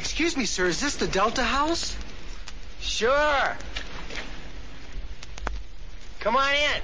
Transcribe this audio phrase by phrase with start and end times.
[0.00, 1.94] Excuse me, sir, is this the Delta House?
[2.80, 3.56] Sure.
[6.20, 6.82] Come on in.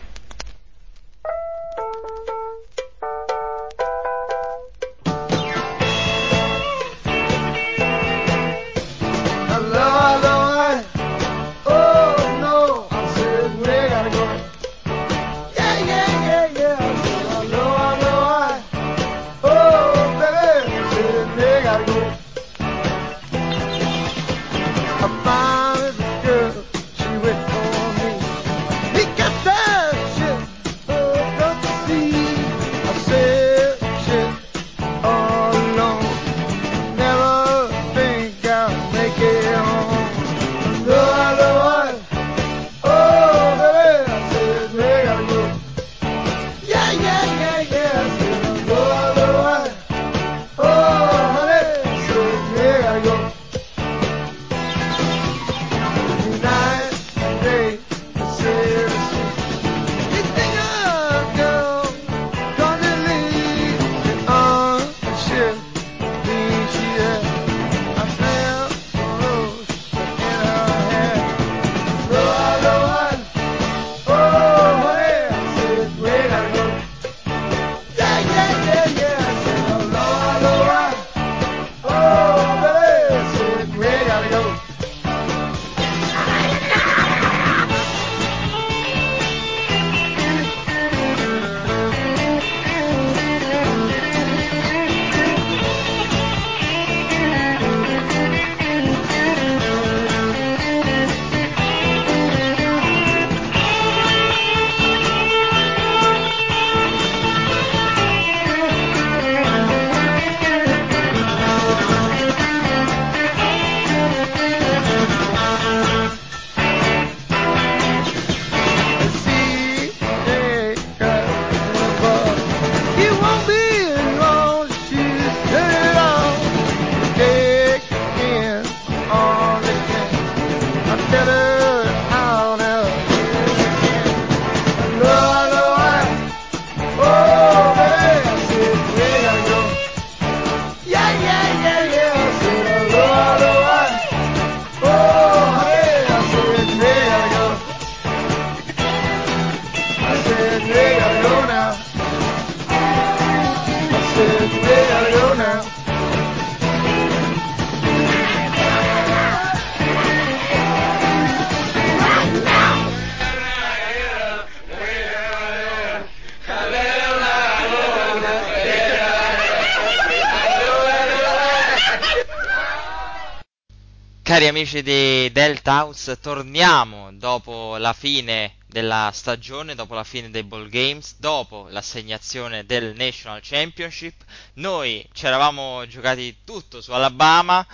[174.77, 180.69] Amici di Delta House, torniamo dopo la fine della stagione, dopo la fine dei ball
[180.69, 184.23] games, dopo l'assegnazione del National Championship.
[184.55, 187.67] Noi ci eravamo giocati tutto su Alabama,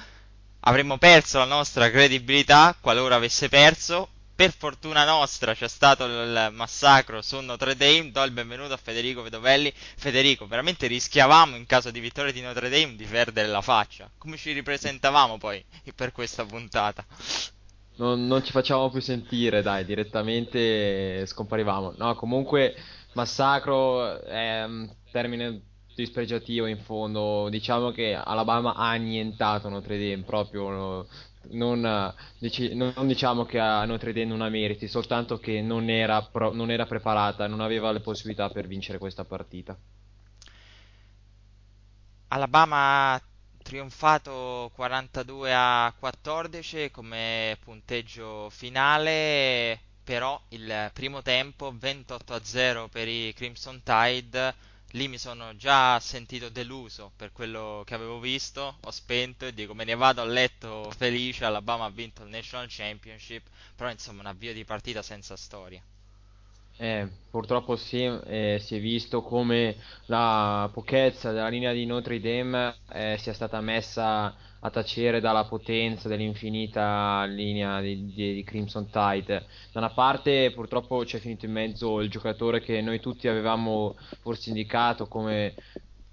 [0.60, 4.10] avremmo perso la nostra credibilità qualora avesse perso.
[4.42, 8.10] Per fortuna nostra c'è stato il massacro su Notre Dame.
[8.10, 9.72] Do il benvenuto a Federico Vedovelli.
[9.72, 14.10] Federico, veramente rischiavamo in caso di vittoria di Notre Dame di perdere la faccia.
[14.19, 15.64] Come ci ripresentavamo poi
[15.94, 17.06] per questa puntata?
[17.98, 21.94] Non, non ci facciamo più sentire, dai, direttamente scomparivamo.
[21.98, 22.74] No, comunque,
[23.12, 25.60] massacro è un termine
[25.94, 27.48] dispregiativo in fondo.
[27.48, 31.06] Diciamo che Alabama ha annientato Notre Dame, proprio.
[31.50, 36.22] Non, dici- non diciamo che a Notre Dame non ha meriti, soltanto che non era,
[36.22, 39.78] pro- non era preparata, non aveva le possibilità per vincere questa partita.
[42.28, 43.22] Alabama ha
[43.62, 53.06] trionfato 42 a 14 come punteggio finale, però il primo tempo 28 a 0 per
[53.09, 54.54] i Crimson Tide.
[54.92, 59.75] Lì mi sono già sentito deluso per quello che avevo visto, ho spento e dico
[59.75, 64.27] me ne vado a letto felice, Alabama ha vinto il National Championship, però insomma un
[64.27, 65.83] avvio di partita senza storia.
[66.77, 69.77] Eh, purtroppo sì, eh, si è visto come
[70.07, 76.09] la pochezza della linea di Notre Dame eh, sia stata messa a tacere dalla potenza
[76.09, 79.47] dell'infinita linea di, di- di Crimson Tide.
[79.71, 84.48] Da una parte purtroppo c'è finito in mezzo il giocatore che noi tutti avevamo forse
[84.48, 85.54] indicato come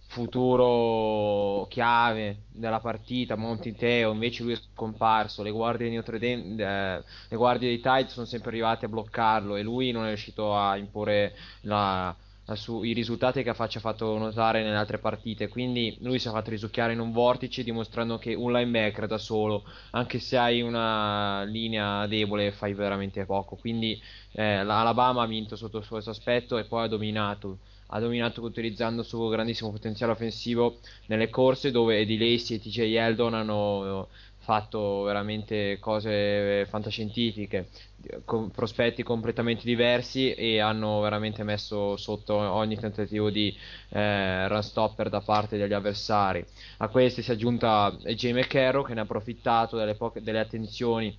[0.10, 6.56] futuro chiave della partita, Monty Teo, invece lui è scomparso, le guardie di Notre Dame,
[6.56, 10.58] eh, le guardie dei Tide sono sempre arrivate a bloccarlo e lui non è riuscito
[10.58, 12.16] a imporre la,
[12.56, 15.48] sui risultati che ha fatto notare nelle altre partite.
[15.48, 19.64] Quindi lui si è fatto risucchiare in un vortice dimostrando che un linebacker da solo,
[19.92, 23.56] anche se hai una linea debole, fai veramente poco.
[23.58, 24.02] Quindi
[24.32, 27.60] eh, l'Alabama ha vinto sotto questo aspetto e poi ha dominato.
[27.92, 30.78] Ha dominato utilizzando il suo grandissimo potenziale offensivo
[31.08, 34.08] nelle corse dove Eddie Lacey e TJ Eldon hanno
[34.50, 37.68] fatto veramente cose fantascientifiche,
[38.26, 43.56] con prospetti completamente diversi e hanno veramente messo sotto ogni tentativo di
[43.90, 46.44] eh, run stopper da parte degli avversari.
[46.78, 51.16] A questi si è aggiunta Jay McCarrow che ne ha approfittato delle, poche, delle attenzioni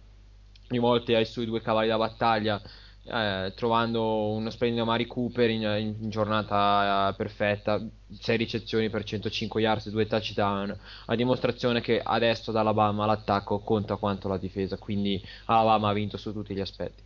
[0.67, 2.61] rivolte ai suoi due cavalli da battaglia
[3.05, 5.63] eh, trovando uno splendido Mari Cooper in,
[6.01, 7.81] in, giornata eh, perfetta,
[8.19, 13.61] 6 ricezioni per 105 yards e 2 touchdown, a dimostrazione che adesso ad Alabama l'attacco
[13.61, 17.03] conta quanto la difesa, quindi Alabama ha vinto su tutti gli aspetti.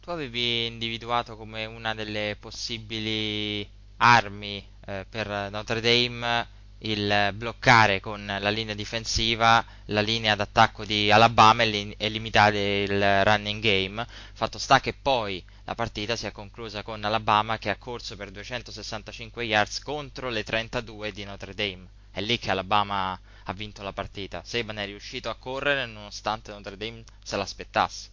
[0.00, 3.68] Tu avevi individuato come una delle possibili
[3.98, 6.54] armi eh, per Notre Dame
[6.90, 12.82] il bloccare con la linea difensiva la linea d'attacco di Alabama e, li- e limitare
[12.82, 14.06] il running game.
[14.32, 18.30] Fatto sta che poi la partita si è conclusa con Alabama che ha corso per
[18.30, 21.88] 265 yards contro le 32 di Notre Dame.
[22.10, 24.42] È lì che Alabama ha vinto la partita.
[24.44, 28.08] Saban è riuscito a correre nonostante Notre Dame se l'aspettasse.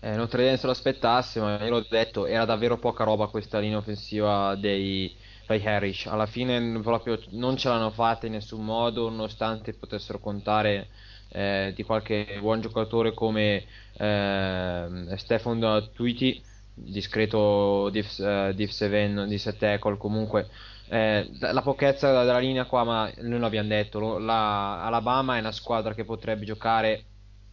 [0.00, 3.76] Eh, Notre Dame se l'aspettasse, ma io l'ho detto, era davvero poca roba questa linea
[3.76, 5.14] offensiva dei,
[5.50, 6.06] dai Harris.
[6.06, 10.88] Alla fine proprio non ce l'hanno fatta in nessun modo, nonostante potessero contare
[11.30, 13.64] eh, di qualche buon giocatore come
[13.96, 16.40] eh, Stefan Tweety,
[16.72, 20.48] discreto div, uh, div 7 di 7 tackle comunque
[20.88, 25.92] eh, la pochezza della linea qua ma noi l'abbiamo detto la, Alabama è una squadra
[25.92, 27.04] che potrebbe giocare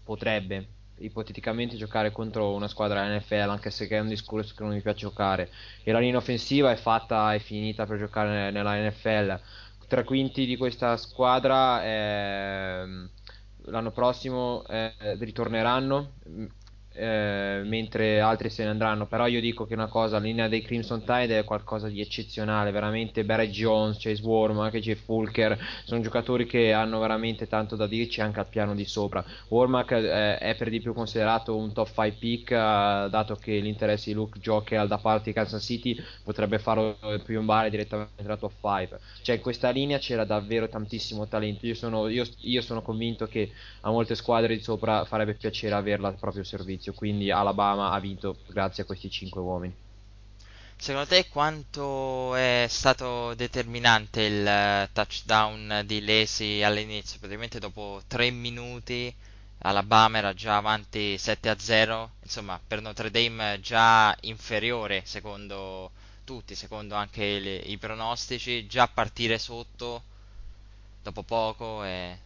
[0.03, 0.67] potrebbe
[0.99, 4.99] ipoteticamente giocare contro una squadra NFL, anche se è un discorso che non mi piace
[4.99, 5.49] giocare.
[5.83, 9.39] E la linea offensiva è fatta e finita per giocare nella NFL.
[9.87, 13.07] Tre quinti di questa squadra eh,
[13.65, 16.11] l'anno prossimo eh, ritorneranno
[16.97, 19.05] eh, mentre altri se ne andranno.
[19.05, 22.71] Però io dico che una cosa, la linea dei Crimson Tide è qualcosa di eccezionale,
[22.71, 27.87] veramente Barry Jones, Chase Worm, anche Jeff Fulker, sono giocatori che hanno veramente tanto da
[27.87, 29.23] dirci anche al piano di sopra.
[29.49, 32.55] Wormack eh, è per di più considerato un top 5 pick, eh,
[33.09, 38.23] dato che l'interesse di Luke Joker da parte di Kansas City potrebbe farlo piombare direttamente
[38.23, 38.99] da top 5.
[39.21, 43.51] Cioè in questa linea c'era davvero tantissimo talento, io sono, io, io sono convinto che
[43.81, 47.99] a molte squadre di sopra farebbe piacere averla al proprio servizio inizio, quindi Alabama ha
[47.99, 49.75] vinto grazie a questi 5 uomini.
[50.79, 57.17] Secondo te quanto è stato determinante il eh, touchdown di Lesi all'inizio?
[57.19, 59.13] Praticamente dopo 3 minuti
[59.59, 65.91] Alabama era già avanti 7 a 0, insomma per Notre Dame già inferiore secondo
[66.23, 70.03] tutti, secondo anche le, i pronostici, già partire sotto
[71.01, 72.17] dopo poco e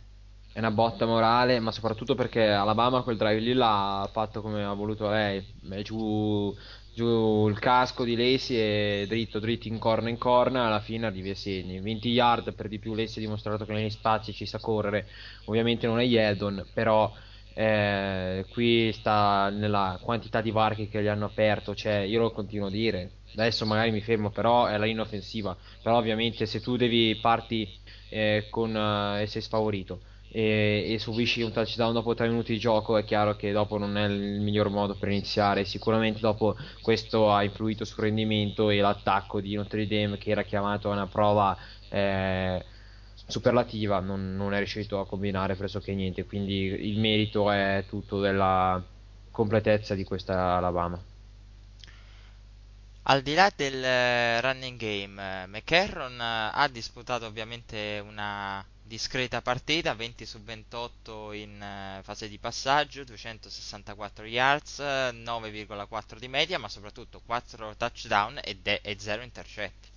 [0.53, 4.73] è una botta morale, ma soprattutto perché Alabama quel drive lì l'ha fatto come ha
[4.73, 6.53] voluto lei, Beh, giù,
[6.93, 11.29] giù il casco di Lacey e dritto dritto in corner in corner, alla fine arrivi
[11.29, 14.59] a segni, 20 yard per di più Lacey ha dimostrato che negli spazi ci sa
[14.59, 15.07] correre,
[15.45, 17.09] ovviamente non è Yeldon, però
[17.53, 22.67] eh, qui sta nella quantità di varchi che gli hanno aperto, cioè io lo continuo
[22.67, 26.75] a dire, adesso magari mi fermo, però è la linea offensiva, però ovviamente se tu
[26.75, 27.69] devi parti
[28.09, 30.01] eh, con, eh, sei sfavorito
[30.31, 33.97] e, e subisci un touchdown dopo 3 minuti di gioco, è chiaro che dopo non
[33.97, 35.65] è il miglior modo per iniziare.
[35.65, 40.89] Sicuramente dopo questo ha influito sul rendimento e l'attacco di Notre Dame che era chiamato
[40.89, 41.57] a una prova
[41.89, 42.63] eh,
[43.27, 46.25] superlativa non, non, è riuscito a combinare pressoché niente.
[46.25, 48.81] Quindi il merito è tutto della
[49.31, 51.03] completezza di questa Alabama.
[53.03, 60.25] Al di là del eh, running game, McCarron ha disputato ovviamente una discreta partita, 20
[60.25, 61.63] su 28 in
[61.97, 68.81] uh, fase di passaggio, 264 yards, 9,4 di media, ma soprattutto 4 touchdown e, de-
[68.83, 69.87] e 0 intercetti.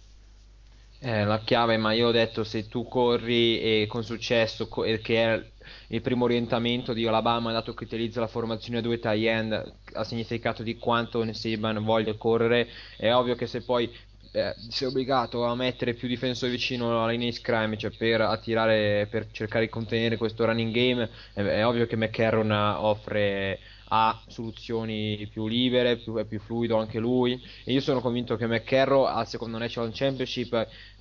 [1.00, 5.24] Eh, la chiave, ma io ho detto se tu corri e con successo, co- che
[5.24, 5.44] è
[5.88, 10.04] il primo orientamento di Alabama, dato che utilizza la formazione a due tie end, ha
[10.04, 13.92] significato di quanto Saban voglia correre, è ovvio che se poi
[14.34, 19.06] eh, sei obbligato a mettere più difensori vicino alla linea di scrimmage cioè per attirare,
[19.08, 25.28] per cercare di contenere questo running game, è, è ovvio che McCarron offre ha soluzioni
[25.30, 29.28] più libere, più, è più fluido anche lui e io sono convinto che McCarroll al
[29.28, 30.52] secondo National Championship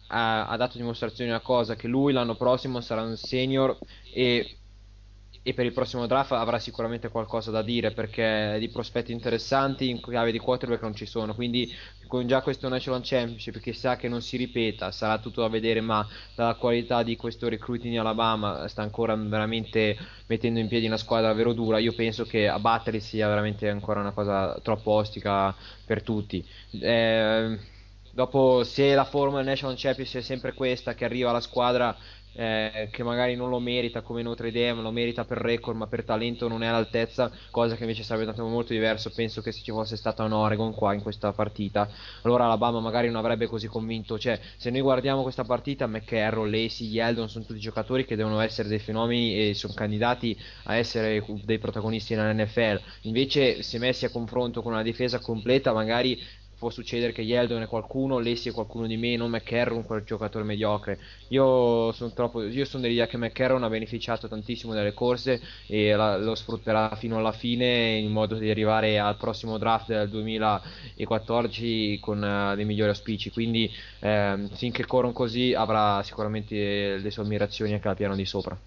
[0.07, 3.75] ha, ha dato dimostrazione di una cosa che lui l'anno prossimo sarà un senior
[4.13, 4.57] e
[5.45, 10.01] e per il prossimo draft avrà sicuramente qualcosa da dire perché di prospetti interessanti in
[10.01, 11.35] chiave di quarterback non ci sono.
[11.35, 11.71] Quindi
[12.07, 15.81] con già questo National Championship che sa che non si ripeta sarà tutto da vedere
[15.81, 19.97] ma dalla qualità di questo recruiting in Alabama sta ancora veramente
[20.27, 21.77] mettendo in piedi una squadra davvero dura.
[21.77, 25.53] Io penso che a battere sia veramente ancora una cosa troppo ostica
[25.85, 26.45] per tutti.
[26.79, 27.59] Eh,
[28.13, 31.93] dopo se la formula del National Championship è sempre questa che arriva la squadra
[32.33, 36.03] eh, che magari non lo merita come Notre Dame, lo merita per record, ma per
[36.03, 39.11] talento non è all'altezza, cosa che invece sarebbe stato molto diverso.
[39.11, 41.89] Penso che se ci fosse stata un Oregon qua in questa partita,
[42.23, 44.17] allora Alabama magari non avrebbe così convinto.
[44.17, 48.67] Cioè, se noi guardiamo questa partita, McCarroll, Lacey, Yeldon sono tutti giocatori che devono essere
[48.67, 52.81] dei fenomeni e sono candidati a essere dei protagonisti nell'NFL.
[53.01, 56.19] Invece, se messi a confronto con una difesa completa, magari
[56.63, 60.97] può succedere che Yeldon è qualcuno, Lessi è qualcuno di meno, McCarron quel giocatore mediocre.
[61.27, 66.95] Io sono, troppo, dell'idea che McCarron ha beneficiato tantissimo dalle corse e la, lo sfrutterà
[66.95, 72.63] fino alla fine in modo di arrivare al prossimo draft del 2014 con uh, dei
[72.63, 73.29] migliori auspici.
[73.29, 78.57] Quindi eh, finché corrono così avrà sicuramente le sue ammirazioni anche al piano di sopra.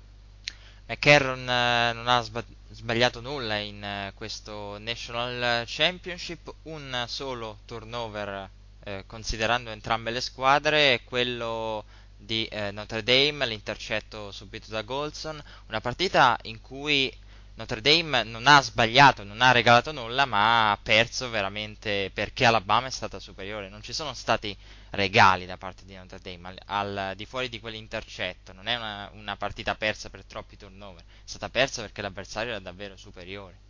[0.88, 8.50] McCarron eh, non ha sbagliato sbagliato nulla in eh, questo National Championship, un solo turnover
[8.85, 11.85] eh, considerando entrambe le squadre, quello
[12.16, 17.12] di eh, Notre Dame, l'intercetto subito da Goldson, una partita in cui
[17.54, 22.87] Notre Dame non ha sbagliato, non ha regalato nulla, ma ha perso veramente perché Alabama
[22.87, 23.68] è stata superiore.
[23.68, 24.56] Non ci sono stati
[24.90, 28.52] regali da parte di Notre Dame al, al di fuori di quell'intercetto.
[28.52, 32.61] Non è una, una, partita persa per troppi turnover, è stata persa perché l'avversario era
[32.61, 33.64] davvero superiore.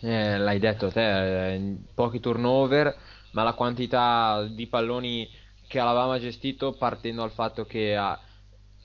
[0.00, 2.96] Eh, l'hai detto te, eh, pochi turnover,
[3.32, 5.28] ma la quantità di palloni
[5.66, 8.18] che Alabama ha gestito partendo dal fatto che ha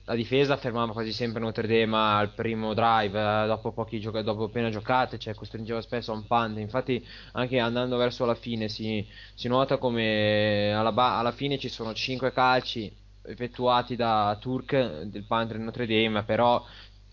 [0.06, 4.44] la difesa fermava quasi sempre Notre Dame al primo drive eh, dopo, pochi gioca- dopo
[4.44, 6.58] appena giocate, cioè costringeva spesso a un punt.
[6.58, 11.68] Infatti, anche andando verso la fine, si, si nota come alla, ba- alla, fine ci
[11.68, 16.62] sono 5 calci effettuati da Turk del punt di Notre Dame, però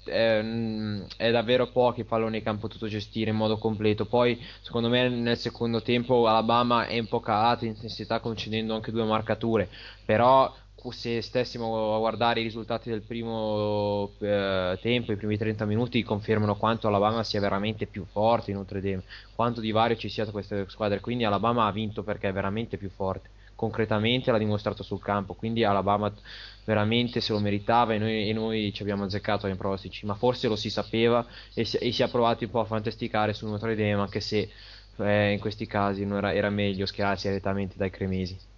[0.05, 4.05] ehm, è davvero pochi palloni che hanno potuto gestire in modo completo.
[4.05, 8.91] Poi, secondo me, nel secondo tempo Alabama è un po' calata in intensità concedendo anche
[8.91, 9.69] due marcature,
[10.05, 10.53] però
[10.89, 16.55] se stessimo a guardare i risultati del primo eh, tempo, i primi 30 minuti, confermano
[16.55, 19.03] quanto Alabama sia veramente più forte in Notre Dame,
[19.35, 20.99] quanto di vario ci sia tra queste squadre.
[20.99, 23.29] Quindi Alabama ha vinto perché è veramente più forte.
[23.53, 25.35] Concretamente l'ha dimostrato sul campo.
[25.35, 26.11] Quindi Alabama
[26.65, 30.07] veramente se lo meritava e noi, e noi ci abbiamo azzeccato nei pronostici.
[30.07, 31.23] Ma forse lo si sapeva
[31.53, 34.49] e si, e si è provato un po' a fantasticare su Notre Dame, anche se
[34.97, 38.49] eh, in questi casi era, era meglio schierarsi direttamente dai cremesi.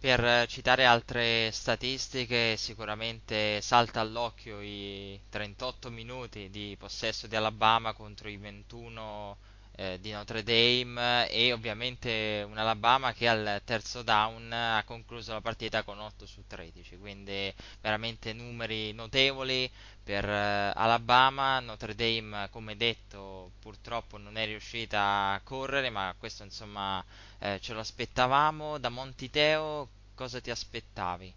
[0.00, 8.28] Per citare altre statistiche, sicuramente salta all'occhio i 38 minuti di possesso di Alabama contro
[8.28, 9.36] i 21
[9.74, 15.40] eh, di Notre Dame e ovviamente un Alabama che al terzo down ha concluso la
[15.40, 19.68] partita con 8 su 13, quindi veramente numeri notevoli
[20.08, 21.60] per eh, Alabama.
[21.60, 27.04] Notre Dame, come detto, purtroppo non è riuscita a correre, ma questo insomma
[27.38, 28.78] eh, ce lo aspettavamo.
[28.78, 31.30] Da Montiteo cosa ti aspettavi?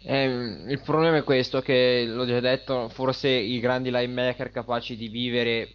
[0.00, 0.24] Eh,
[0.68, 5.72] il problema è questo, che l'ho già detto, forse i grandi linebacker capaci di vivere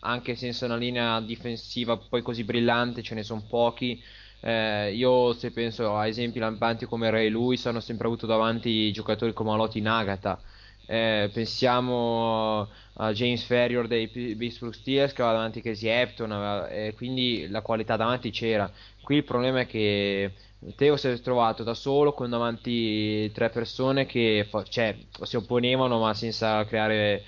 [0.00, 4.02] anche senza una linea difensiva poi così brillante ce ne sono pochi.
[4.40, 9.32] Eh, io se penso a esempi lampanti come Ray Lewis hanno sempre avuto davanti giocatori
[9.32, 10.42] come Aloti Nagata.
[10.86, 17.48] Eh, pensiamo a James Ferrier dei Pittsburgh Steelers che aveva davanti Casey Epton, eh, quindi
[17.48, 18.70] la qualità davanti c'era.
[19.02, 20.32] Qui il problema è che
[20.76, 26.14] Teo si è trovato da solo con davanti tre persone che cioè, si opponevano ma
[26.14, 27.22] senza creare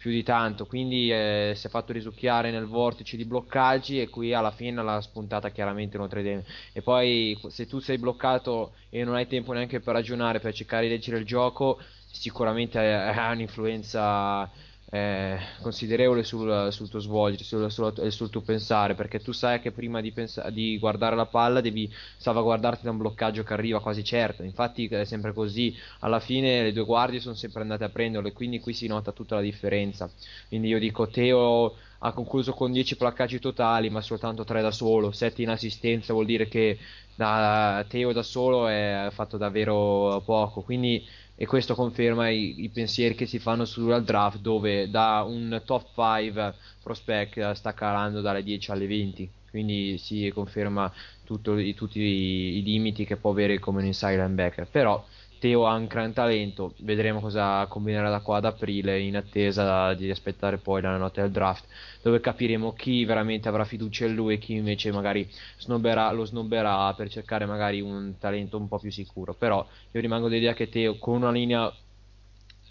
[0.00, 4.32] più di tanto, quindi eh, si è fatto risucchiare nel vortice di bloccaggi e qui
[4.32, 6.44] alla fine l'ha spuntata chiaramente Notre Dame.
[6.72, 10.84] E poi se tu sei bloccato e non hai tempo neanche per ragionare, per cercare
[10.84, 11.78] di leggere il gioco,
[12.10, 14.50] sicuramente ha un'influenza
[14.92, 19.70] eh, considerevole sul, sul, tuo svolgere, sul, sul, sul, tuo pensare, perché tu sai che
[19.70, 24.02] prima di, pensa- di, guardare la palla devi salvaguardarti da un bloccaggio che arriva quasi
[24.02, 24.42] certo.
[24.42, 28.32] Infatti è sempre così, alla fine le due guardie sono sempre andate a prenderlo e
[28.32, 30.10] quindi qui si nota tutta la differenza.
[30.48, 35.12] Quindi io dico Teo ha concluso con 10 placcaggi totali, ma soltanto 3 da solo,
[35.12, 36.78] 7 in assistenza vuol dire che
[37.14, 40.62] da Teo da solo è fatto davvero poco.
[40.62, 41.06] Quindi
[41.42, 45.86] e questo conferma i, i, pensieri che si fanno sul draft dove da un top
[45.94, 50.92] 5 prospect sta calando dalle 10 alle 20 quindi si conferma
[51.24, 55.02] tutto, tutti i, i, limiti che può avere come un inside linebacker però
[55.40, 60.10] Teo ha un gran talento, vedremo cosa combinerà da qua ad aprile in attesa di
[60.10, 61.64] aspettare poi la notte del draft,
[62.02, 65.26] dove capiremo chi veramente avrà fiducia in lui e chi invece magari
[65.58, 69.32] snobberà, lo snobberà per cercare magari un talento un po' più sicuro.
[69.32, 71.72] Però io rimango dell'idea che Teo con una linea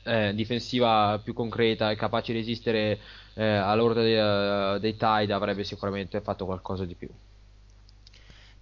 [0.03, 2.99] eh, difensiva più concreta e capace di resistere
[3.33, 7.09] eh, all'ordine dei, uh, dei Tide avrebbe sicuramente fatto qualcosa di più.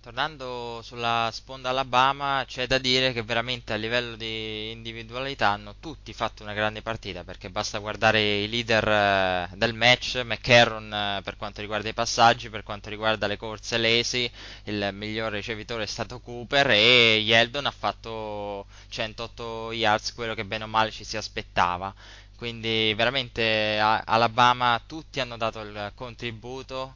[0.08, 6.14] Tornando sulla sponda Alabama, c'è da dire che veramente a livello di individualità hanno tutti
[6.14, 11.36] fatto una grande partita perché basta guardare i leader eh, del match, McCarron eh, per
[11.36, 14.32] quanto riguarda i passaggi, per quanto riguarda le corse lesi,
[14.64, 20.64] il miglior ricevitore è stato Cooper e Yeldon ha fatto 108 yards, quello che bene
[20.64, 21.94] o male ci si aspettava.
[22.38, 26.96] Quindi veramente Alabama tutti hanno dato il contributo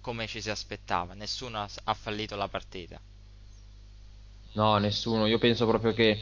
[0.00, 3.00] come ci si aspettava, nessuno ha, fallito la partita.
[4.52, 6.18] No, nessuno, io penso proprio che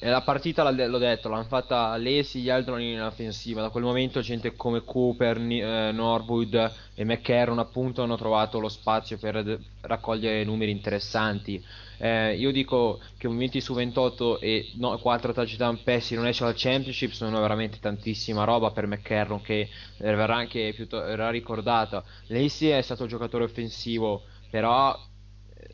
[0.00, 3.62] la partita, l'ho detto, l'hanno fatta Lesi, gli altri in offensiva.
[3.62, 9.18] Da quel momento gente come Cooper, eh, Norwood e McCarron appunto hanno trovato lo spazio
[9.18, 11.64] per raccogliere numeri interessanti.
[11.96, 16.24] Eh, io dico che un 20 su 28 e no, 4 touchdown pass in un
[16.24, 19.68] National Championship sono veramente tantissima roba per McCarron che
[19.98, 22.04] verrà anche verrà ricordata.
[22.26, 24.96] Lacey è stato il giocatore offensivo, però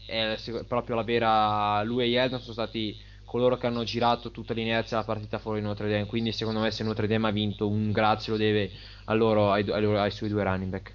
[0.07, 4.97] è proprio la vera lui e Yeldon sono stati coloro che hanno girato tutta l'inerzia
[4.97, 6.07] della partita fuori Notre Dame.
[6.07, 8.71] Quindi secondo me se Notre Dame ha vinto un grazie lo deve
[9.07, 10.95] a loro, ai, ai, suoi due running back.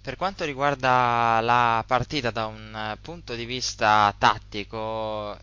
[0.00, 5.36] Per quanto riguarda la partita da un eh, punto di vista tattico,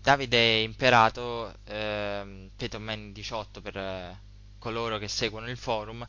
[0.00, 4.16] Davide Imperato, eh, Petoman 18 per
[4.58, 6.02] coloro che seguono il forum,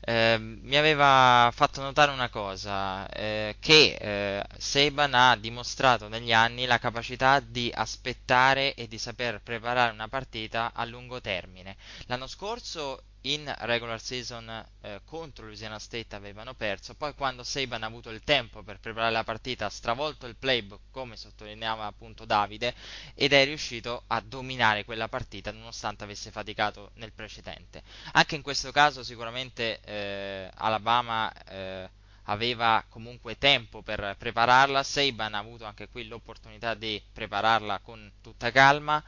[0.00, 6.66] eh, mi aveva fatto notare una cosa, eh, che eh, Saban ha dimostrato negli anni
[6.66, 11.76] la capacità di aspettare e di saper preparare una partita a lungo termine.
[12.06, 14.48] L'anno scorso in regular season
[14.80, 19.12] eh, contro Louisiana State avevano perso, poi quando Saban ha avuto il tempo per preparare
[19.12, 22.74] la partita ha stravolto il playbook come sottolineava appunto Davide
[23.14, 27.82] ed è riuscito a dominare quella partita nonostante avesse faticato nel precedente.
[28.12, 31.88] Anche in questo caso sicuramente eh, Alabama eh,
[32.24, 38.50] aveva comunque tempo per prepararla, Saban ha avuto anche qui l'opportunità di prepararla con tutta
[38.50, 39.02] calma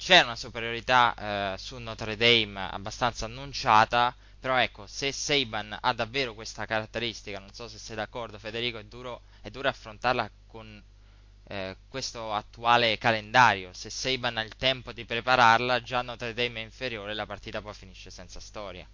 [0.00, 6.32] c'è una superiorità eh, su Notre Dame abbastanza annunciata, però ecco, se Saban ha davvero
[6.32, 10.82] questa caratteristica, non so se sei d'accordo Federico, è duro, è duro affrontarla con
[11.48, 13.74] eh, questo attuale calendario.
[13.74, 17.74] Se Saban ha il tempo di prepararla, già Notre Dame è inferiore, la partita poi
[17.74, 18.86] finisce senza storia.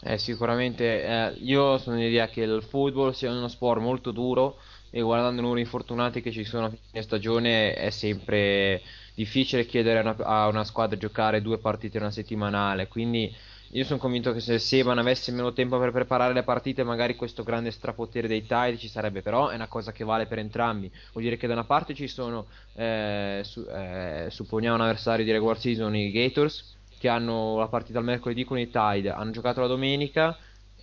[0.00, 5.00] Eh, sicuramente, eh, io sono dell'idea che il football sia uno sport molto duro e
[5.00, 8.82] guardando i numeri infortunati che ci sono a fine stagione è sempre
[9.14, 13.34] difficile chiedere a una, a una squadra di giocare due partite in una settimanale, quindi
[13.72, 17.42] io sono convinto che se Seban avesse meno tempo per preparare le partite, magari questo
[17.42, 20.90] grande strapotere dei Tide ci sarebbe, però è una cosa che vale per entrambi.
[21.12, 25.32] Vuol dire che da una parte ci sono, eh, su, eh, supponiamo un avversario di
[25.32, 29.60] regular season, i Gators, che hanno la partita al mercoledì con i Tide, hanno giocato
[29.60, 30.34] la domenica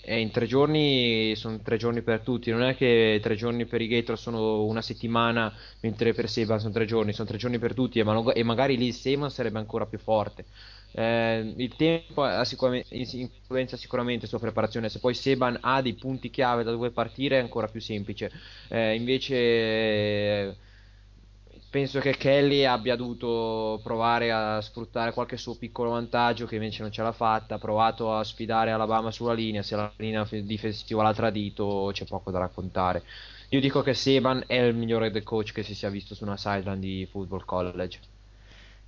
[0.05, 3.81] e in tre giorni sono tre giorni per tutti, non è che tre giorni per
[3.81, 7.73] i Gator sono una settimana, mentre per Seban sono tre giorni, sono tre giorni per
[7.73, 10.45] tutti e, ma- e magari lì Seban sarebbe ancora più forte.
[10.91, 16.63] Eh, il tempo sicuramente, influenza sicuramente sulla preparazione, se poi Seban ha dei punti chiave
[16.63, 18.31] da dove partire è ancora più semplice.
[18.69, 20.57] Eh, invece
[21.75, 26.89] penso che Kelly abbia dovuto provare a sfruttare qualche suo piccolo vantaggio che invece non
[26.89, 31.13] ce l'ha fatta, ha provato a sfidare Alabama sulla linea, se la linea difensiva l'ha
[31.13, 33.03] tradito c'è poco da raccontare.
[33.49, 36.37] Io dico che Seban è il migliore head coach che si sia visto su una
[36.37, 37.99] sideline di football college.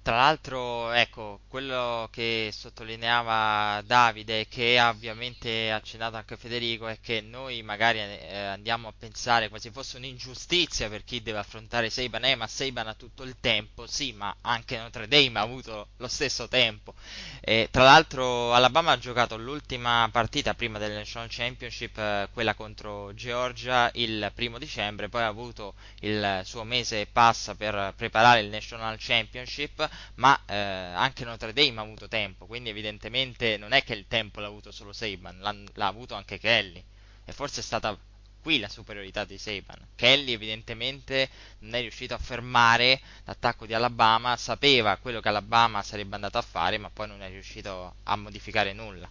[0.07, 7.19] Tra l'altro, ecco, quello che sottolineava Davide che ha ovviamente accennato anche Federico è che
[7.19, 12.35] noi magari eh, andiamo a pensare quasi fosse un'ingiustizia per chi deve affrontare Seiban, eh,
[12.35, 16.47] ma Seiban ha tutto il tempo, sì, ma anche Notre Dame ha avuto lo stesso
[16.47, 16.93] tempo.
[17.41, 23.13] E, tra l'altro Alabama ha giocato l'ultima partita prima del National Championship, eh, quella contro
[23.13, 28.47] Georgia, il primo dicembre, poi ha avuto il suo mese e passa per preparare il
[28.47, 33.93] National Championship ma eh, anche Notre Dame ha avuto tempo, quindi evidentemente non è che
[33.93, 36.83] il tempo l'ha avuto solo Saban, l'ha, l'ha avuto anche Kelly.
[37.25, 37.97] E forse è stata
[38.41, 39.77] qui la superiorità di Saban.
[39.95, 41.29] Kelly evidentemente
[41.59, 46.41] non è riuscito a fermare l'attacco di Alabama, sapeva quello che Alabama sarebbe andato a
[46.41, 49.09] fare, ma poi non è riuscito a modificare nulla.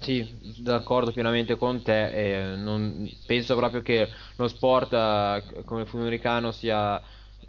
[0.00, 0.26] Sì,
[0.58, 2.10] d'accordo pienamente con te.
[2.52, 7.02] Eh, non, penso proprio che lo sport eh, come il football americano sia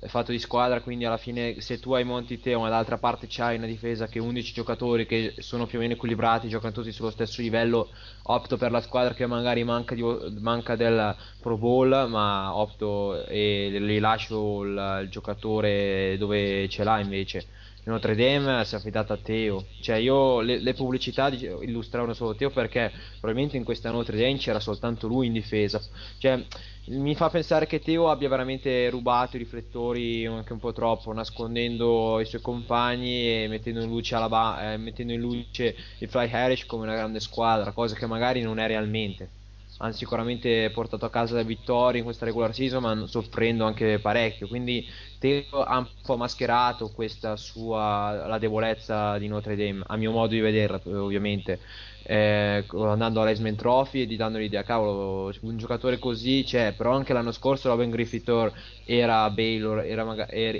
[0.08, 3.58] fatto di squadra, quindi alla fine se tu hai Monti te ma dall'altra parte c'hai
[3.58, 7.42] una difesa che 11 giocatori che sono più o meno equilibrati, giocano tutti sullo stesso
[7.42, 7.90] livello,
[8.24, 10.04] opto per la squadra che magari manca, di,
[10.40, 17.00] manca del Pro Bowl, ma opto e gli lascio il, il giocatore dove ce l'ha
[17.00, 17.48] invece.
[17.86, 19.70] Notre Dame si è affidata a Teo.
[19.80, 24.60] Cioè, io le, le pubblicità illustravano solo Teo perché probabilmente in questa Notre Dame c'era
[24.60, 25.82] soltanto lui in difesa.
[26.18, 26.46] Cioè,
[26.86, 32.20] mi fa pensare che Teo abbia veramente rubato i riflettori anche un po' troppo, nascondendo
[32.20, 36.65] i suoi compagni e mettendo in luce, ba- eh, mettendo in luce il Fly Harris
[36.65, 39.38] come una grande squadra, cosa che magari non è realmente.
[39.82, 44.48] Hanno sicuramente portato a casa le vittorie in questa regular season, ma soffrendo anche parecchio.
[44.48, 44.86] Quindi
[45.20, 50.34] Teo ha un po' mascherato questa sua la debolezza di Notre Dame, a mio modo
[50.34, 51.60] di vederla, ovviamente.
[52.04, 57.13] Eh, andando all'Eisman Trophy e di dando l'idea, cavolo, un giocatore così c'è, però anche
[57.13, 58.52] l'anno scorso Robin Griffith
[58.86, 60.32] era Baylor, era magari...
[60.36, 60.56] Er,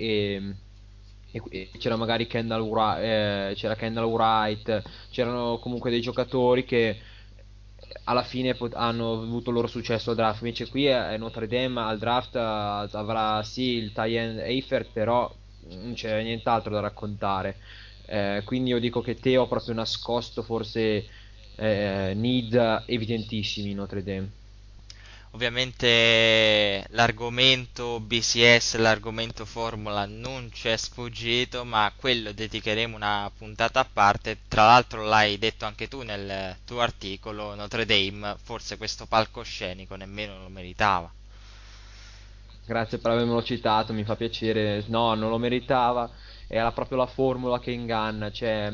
[1.32, 2.66] e, e, c'era magari Kendall,
[3.00, 6.98] eh, c'era Kendall Wright, c'erano comunque dei giocatori che
[8.04, 10.42] alla fine pot- hanno avuto il loro successo al draft.
[10.42, 15.34] Invece qui è Notre Dame al draft avrà sì il tie-end Eifert, però
[15.70, 17.60] non c'è nient'altro da raccontare.
[18.06, 21.08] Eh, quindi io dico che Teo ha proprio nascosto forse
[21.56, 24.39] eh, need evidentissimi Notre Dame.
[25.32, 33.82] Ovviamente l'argomento BCS, l'argomento Formula non ci è sfuggito, ma a quello dedicheremo una puntata
[33.82, 34.40] a parte.
[34.48, 40.40] Tra l'altro l'hai detto anche tu nel tuo articolo, Notre Dame forse questo palcoscenico nemmeno
[40.42, 41.12] lo meritava.
[42.66, 44.84] Grazie per avermelo citato, mi fa piacere.
[44.88, 46.10] No, non lo meritava,
[46.48, 48.74] era proprio la formula che inganna, cioè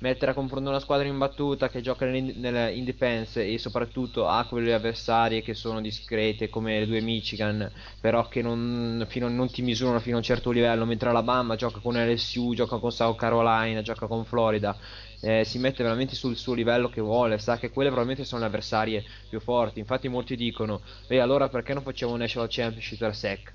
[0.00, 4.46] mettere a confronto una squadra imbattuta che gioca nel, nel, in defense e soprattutto ha
[4.46, 9.62] quelle avversarie che sono discrete come le due Michigan però che non, fino, non ti
[9.62, 13.82] misurano fino a un certo livello mentre Alabama gioca con LSU, gioca con South Carolina,
[13.82, 14.76] gioca con Florida
[15.20, 18.46] eh, si mette veramente sul suo livello che vuole, sa che quelle probabilmente sono le
[18.48, 23.14] avversarie più forti infatti molti dicono e allora perché non facciamo un National Championship per
[23.14, 23.54] SEC?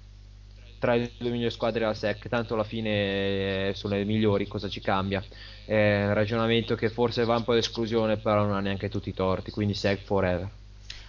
[0.85, 4.69] Tra le due migliori squadre della SEC, tanto alla fine eh, sono le migliori, cosa
[4.69, 5.23] ci cambia?
[5.65, 9.13] È un ragionamento che forse va un po' d'esclusione, però non ha neanche tutti i
[9.13, 10.47] torti, quindi SEC forever.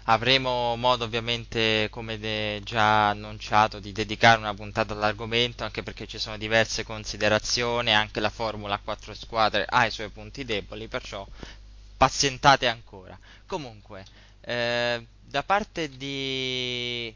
[0.05, 6.19] Avremo modo ovviamente, come de- già annunciato, di dedicare una puntata all'argomento, anche perché ci
[6.19, 11.27] sono diverse considerazioni, anche la formula a quattro squadre ha i suoi punti deboli, perciò
[11.99, 13.19] pazientate ancora.
[13.47, 14.05] Comunque,
[14.41, 17.15] eh, da parte di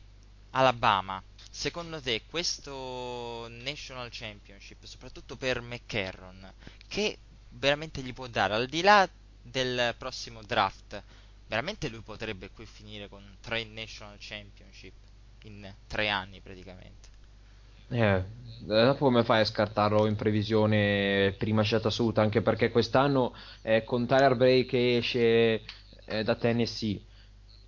[0.51, 1.23] Alabama,
[1.61, 6.51] Secondo te questo National Championship, soprattutto per McCarron,
[6.88, 7.18] che
[7.51, 9.07] veramente gli può dare al di là
[9.42, 11.03] del prossimo draft?
[11.49, 14.94] Veramente lui potrebbe qui finire con tre National Championship
[15.42, 17.09] in tre anni praticamente.
[17.90, 18.25] Eh,
[18.61, 22.23] dopo come fai a scartarlo in previsione prima scelta assoluta?
[22.23, 25.62] Anche perché quest'anno eh, con Tyler Bray che esce
[26.07, 27.03] eh, da Tennessee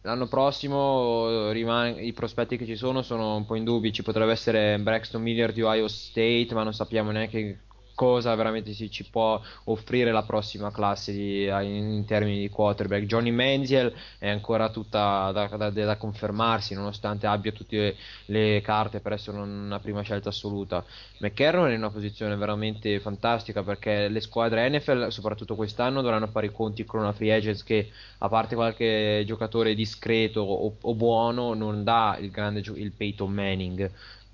[0.04, 4.32] L'anno prossimo eh, rimane, i prospetti che ci sono sono un po' indubbi, ci potrebbe
[4.32, 9.40] essere Braxton Miller di Ohio State, ma non sappiamo neanche cosa veramente si ci può
[9.64, 13.04] offrire la prossima classe di, in, termini di quarterback.
[13.04, 19.00] Johnny Manziel è ancora tutta da, da, da, confermarsi, nonostante abbia tutte le, le carte
[19.00, 20.84] per essere una prima scelta assoluta.
[21.18, 26.46] McCarron è in una posizione veramente fantastica perché le squadre NFL, soprattutto quest'anno, dovranno fare
[26.46, 31.54] i conti con una free agents che, a parte qualche giocatore discreto o, o buono,
[31.54, 33.90] non dà il grande il Peyton Manning.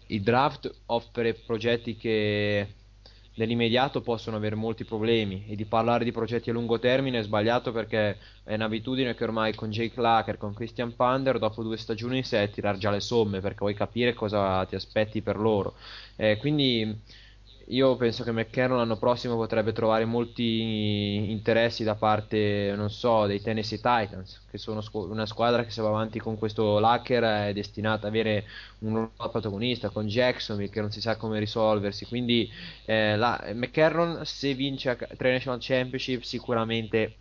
[0.07, 2.67] Il draft offre progetti che
[3.39, 7.73] nell'immediato possono avere molti problemi e di parlare di progetti a lungo termine è sbagliato
[7.73, 12.45] perché è un'abitudine che ormai con Jake Lacker, con Christian Pander, dopo due stagioni sei
[12.45, 15.75] a tirar già le somme perché vuoi capire cosa ti aspetti per loro.
[16.17, 17.01] Eh, quindi
[17.71, 23.43] io penso che McCarron l'anno prossimo potrebbe trovare molti interessi da parte, non so, dei
[23.43, 28.07] Tennessee Titans, che sono una squadra che se va avanti con questo Lacker è destinata
[28.07, 28.45] ad avere
[28.81, 32.07] un ruolo protagonista con Jacksonville che non si sa come risolversi.
[32.07, 32.51] Quindi
[32.87, 37.17] eh, la, McCarron se vince tre National Championship sicuramente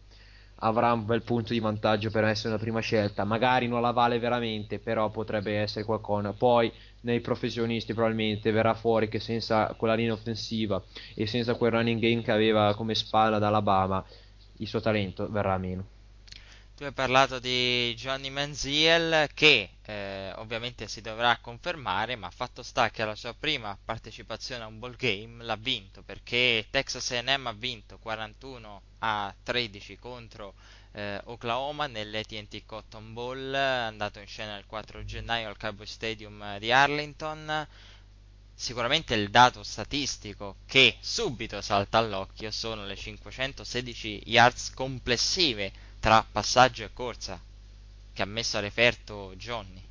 [0.60, 3.24] avrà un bel punto di vantaggio per essere una prima scelta.
[3.26, 6.34] Magari non la vale veramente, però potrebbe essere qualcosa.
[6.34, 6.72] Poi
[7.08, 10.84] nei professionisti probabilmente verrà fuori che senza quella linea offensiva
[11.16, 14.06] e senza quel running game che aveva come spalla da Alabama,
[14.58, 15.96] il suo talento verrà meno.
[16.76, 22.92] Tu hai parlato di Johnny Manziel che eh, ovviamente si dovrà confermare, ma fatto sta
[22.92, 27.54] che alla sua prima partecipazione a un ball game l'ha vinto perché Texas A&M ha
[27.54, 30.54] vinto 41 a 13 contro
[30.98, 36.72] eh, Oklahoma nell'AT&T Cotton Bowl andato in scena il 4 gennaio al Cowboy Stadium di
[36.72, 37.68] Arlington
[38.56, 46.84] sicuramente il dato statistico che subito salta all'occhio sono le 516 yards complessive tra passaggio
[46.84, 47.40] e corsa
[48.12, 49.84] che ha messo a referto Johnny.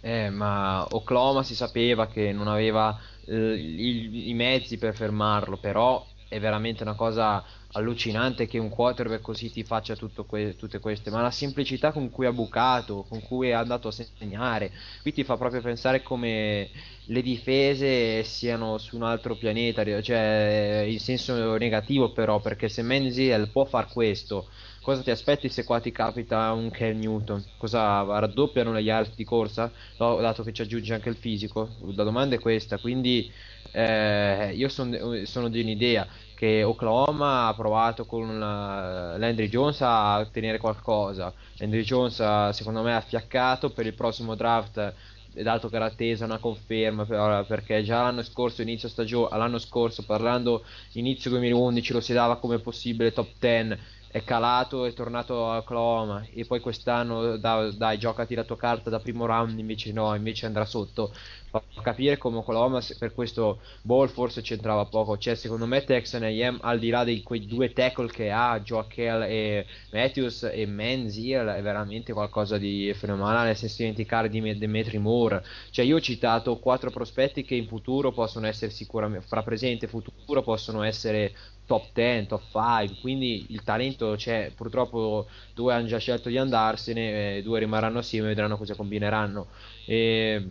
[0.00, 2.96] Eh, ma Oklahoma si sapeva che non aveva
[3.26, 7.44] eh, i, i mezzi per fermarlo, però è veramente una cosa
[7.76, 12.26] allucinante che un quarterback così ti faccia que- tutte queste, ma la semplicità con cui
[12.26, 16.70] ha bucato, con cui è andato a segnare, qui ti fa proprio pensare come
[17.06, 23.50] le difese siano su un altro pianeta, cioè in senso negativo però, perché se Menziel
[23.50, 24.48] può far questo,
[24.80, 27.44] cosa ti aspetti se qua ti capita un Ken Newton?
[27.56, 29.72] Cosa raddoppiano le yards di corsa?
[29.98, 31.76] No, dato che ci aggiunge anche il fisico?
[31.94, 33.30] La domanda è questa, quindi
[33.70, 40.18] eh, io son, sono di un'idea che Oklahoma ha provato con uh, Landry Jones a
[40.18, 41.32] ottenere qualcosa.
[41.58, 44.94] Landry Jones uh, secondo me ha fiaccato per il prossimo draft
[45.42, 50.04] dato che era attesa una conferma per, perché già l'anno scorso inizio stagione l'anno scorso
[50.04, 53.76] parlando inizio 2011 lo si dava come possibile top 10
[54.14, 58.88] è calato, è tornato a Oklahoma e poi quest'anno dai, dai giocati la tua carta
[58.88, 61.12] da primo round invece no, invece andrà sotto.
[61.50, 65.18] Fa capire come Oklahoma per questo ball forse c'entrava poco.
[65.18, 69.22] Cioè secondo me Texan A&M al di là di quei due tackle che ha Joaquel
[69.22, 75.42] e Matthews e Menziel è veramente qualcosa di fenomenale senza dimenticare di Demetri Moore.
[75.70, 79.88] Cioè io ho citato quattro prospetti che in futuro possono essere sicuramente fra presente e
[79.88, 81.34] futuro possono essere
[81.66, 87.42] top 10, top 5, quindi il talento c'è, purtroppo due hanno già scelto di andarsene,
[87.42, 89.46] due rimarranno assieme e vedranno cosa combineranno.
[89.86, 90.50] E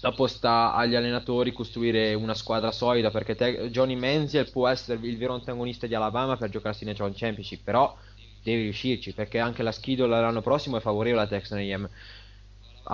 [0.00, 5.16] dopo sta agli allenatori costruire una squadra solida perché te, Johnny Manziel può essere il
[5.16, 7.96] vero antagonista di Alabama per giocarsi nel John Championship, però
[8.42, 11.88] devi riuscirci perché anche la schedule l'anno prossimo è favorevole a Texan AM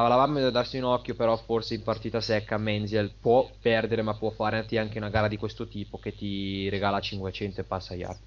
[0.04, 4.30] Alabama da darsi un occhio, però forse in partita secca Menziel può perdere, ma può
[4.30, 8.18] fare anche una gara di questo tipo che ti regala 500 e passa yard.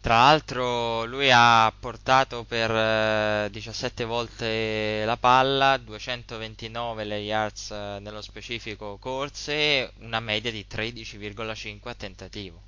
[0.00, 7.98] Tra l'altro lui ha portato per 17 eh, volte la palla, 229 le yards eh,
[8.00, 12.60] nello specifico corse, una media di 13,5 a tentativo.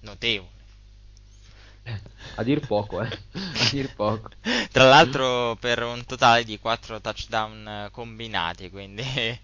[0.00, 0.63] Notevole.
[2.36, 3.08] A dir poco, eh.
[3.34, 4.30] A dir poco.
[4.72, 9.04] Tra l'altro per un totale di 4 touchdown eh, combinati, quindi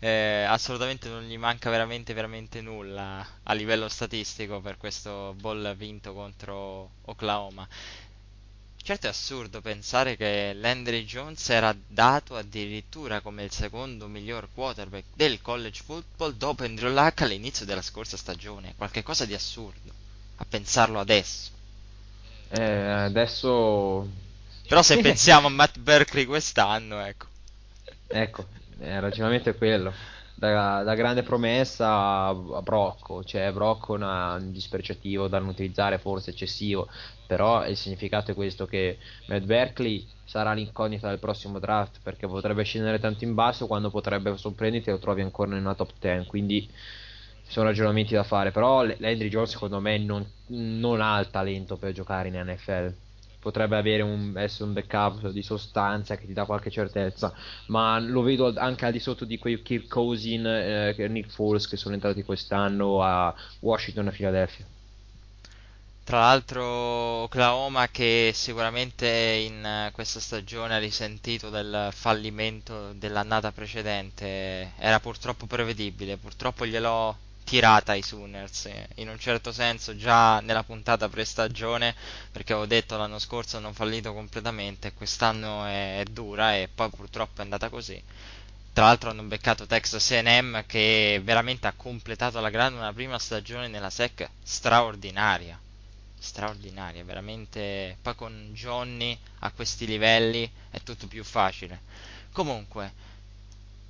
[0.00, 6.12] eh, assolutamente non gli manca veramente, veramente nulla a livello statistico per questo ball vinto
[6.12, 7.66] contro Oklahoma.
[8.84, 15.04] Certo è assurdo pensare che Landry Jones era dato addirittura come il secondo miglior quarterback
[15.14, 20.01] del college football dopo Andrew Luck all'inizio della scorsa stagione, qualche cosa di assurdo
[20.36, 21.50] a pensarlo adesso.
[22.48, 24.08] Eh, adesso...
[24.68, 27.26] Però se pensiamo a Matt Berkeley quest'anno, ecco.
[28.08, 28.46] Ecco,
[28.80, 29.92] il ragionamento è quello.
[30.34, 36.30] Da, da, grande promessa a Brocco, cioè Brocco è un dispregiativo da non utilizzare, forse
[36.30, 36.88] eccessivo,
[37.26, 42.64] però il significato è questo che Matt Berkeley sarà l'incognita del prossimo draft perché potrebbe
[42.64, 46.68] scendere tanto in basso quando potrebbe sorprenderti e lo trovi ancora nella top 10, quindi
[47.46, 51.92] sono ragionamenti da fare, però Landry Jones secondo me non, non, ha il talento per
[51.92, 52.94] giocare in NFL.
[53.40, 57.34] Potrebbe avere un, essere un backup di sostanza che ti dà qualche certezza,
[57.66, 61.66] ma lo vedo anche al di sotto di quei Kirk Cousin e eh, Nick Foles
[61.66, 64.64] che sono entrati quest'anno a Washington e Philadelphia.
[66.04, 74.72] Tra l'altro Oklahoma che sicuramente in eh, questa stagione ha risentito del fallimento dell'annata precedente
[74.78, 81.08] era purtroppo prevedibile, purtroppo gliel'ho tirata ai Sooners in un certo senso già nella puntata
[81.08, 81.94] pre-stagione
[82.30, 87.40] perché avevo detto l'anno scorso hanno fallito completamente quest'anno è, è dura e poi purtroppo
[87.40, 88.02] è andata così.
[88.72, 93.68] Tra l'altro hanno beccato Texas A&M che veramente ha completato alla grande una prima stagione
[93.68, 95.60] nella SEC straordinaria.
[96.18, 101.80] Straordinaria veramente poi con Johnny a questi livelli è tutto più facile.
[102.32, 103.10] Comunque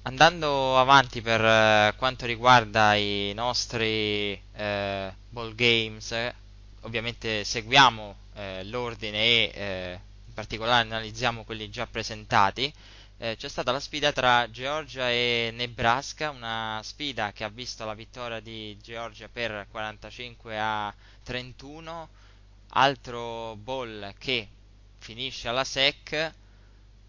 [0.02, 6.34] andando avanti per eh, quanto riguarda i nostri eh, ball games, eh,
[6.80, 12.72] ovviamente seguiamo eh, l'ordine e eh, in particolare analizziamo quelli già presentati.
[13.18, 17.94] Eh, c'è stata la sfida tra Georgia e Nebraska, una sfida che ha visto la
[17.94, 22.08] vittoria di Georgia per 45 a 31,
[22.70, 24.48] altro ball che
[24.98, 26.32] finisce alla SEC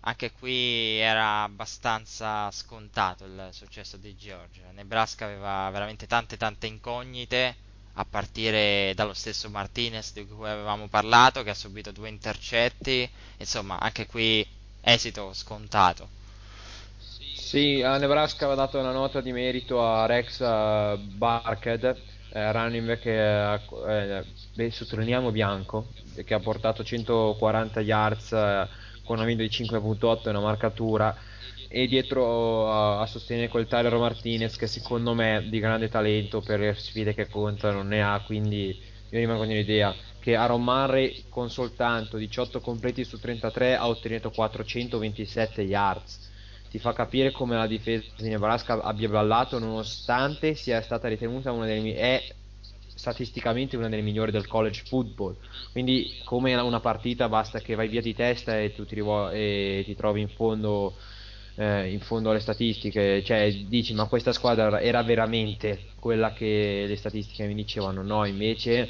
[0.06, 4.72] anche qui era abbastanza scontato il successo di Georgia.
[4.74, 7.56] Nebraska aveva veramente tante tante incognite,
[7.96, 13.10] a partire dallo stesso Martinez di cui avevamo parlato, che ha subito due intercetti.
[13.38, 14.46] Insomma, anche qui
[14.82, 16.10] esito scontato.
[17.36, 22.88] Sì, a Nebraska aveva dato una nota di merito a Rex uh, Barkhead, eh, running
[22.88, 25.90] back, eh, eh, sottolineiamo bianco,
[26.26, 28.68] che ha portato 140 yards eh,
[29.04, 31.16] con una media di 5.8 e una marcatura
[31.68, 36.60] e dietro a, a, sostenere quel Tyler Martinez che secondo me di grande talento per
[36.60, 41.50] le sfide che contano ne ha quindi io rimango con l'idea che Aaron Murray con
[41.50, 46.32] soltanto 18 completi su 33 ha ottenuto 427 yards.
[46.70, 51.66] Ti fa capire come la difesa di Nebraska abbia ballato nonostante sia stata ritenuta una
[51.66, 52.24] delle è
[53.04, 55.36] statisticamente una delle migliori del college football.
[55.74, 59.84] Quindi come una partita basta che vai via di testa e tu ti, rivo- e
[59.86, 60.96] ti trovi in fondo
[61.56, 63.22] eh, in fondo alle statistiche.
[63.22, 68.04] Cioè dici ma questa squadra era veramente quella che le statistiche mi dicevano?
[68.04, 68.88] No invece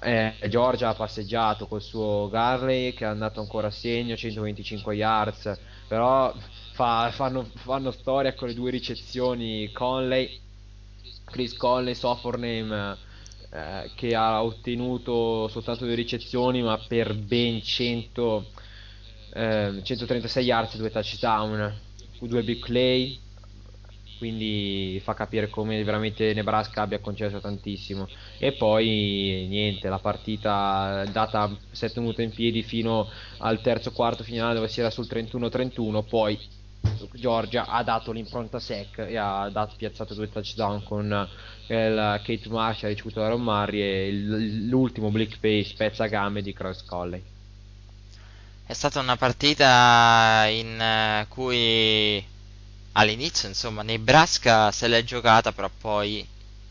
[0.00, 5.60] eh, Giorgia ha passeggiato col suo Garley che è andato ancora a segno 125 yards.
[5.86, 6.34] Però
[6.72, 10.40] fa, fanno, fanno, storia con le due ricezioni Conley
[11.32, 12.96] Chris Conley Sophorname
[13.50, 18.46] eh, che ha ottenuto soltanto due ricezioni ma per ben 100
[19.34, 21.90] eh, 136 yards e due touchdown
[22.26, 23.18] due big play.
[24.18, 28.06] Quindi fa capire come veramente Nebraska abbia concesso tantissimo.
[28.38, 34.54] E poi niente la partita data 7 minuti in piedi fino al terzo quarto finale
[34.54, 36.38] dove si era sul 31-31 poi
[37.14, 41.28] Georgia ha dato l'impronta sec e ha dato, piazzato due touchdown con
[41.66, 46.52] il Kate Marsh ha ricevuto da Ron Murray e l'ultimo Blick Pace spezza gambe di
[46.52, 47.22] Cross Colley
[48.64, 52.24] è stata una partita in cui
[52.92, 56.26] all'inizio, insomma, Nebraska se l'è giocata, però poi,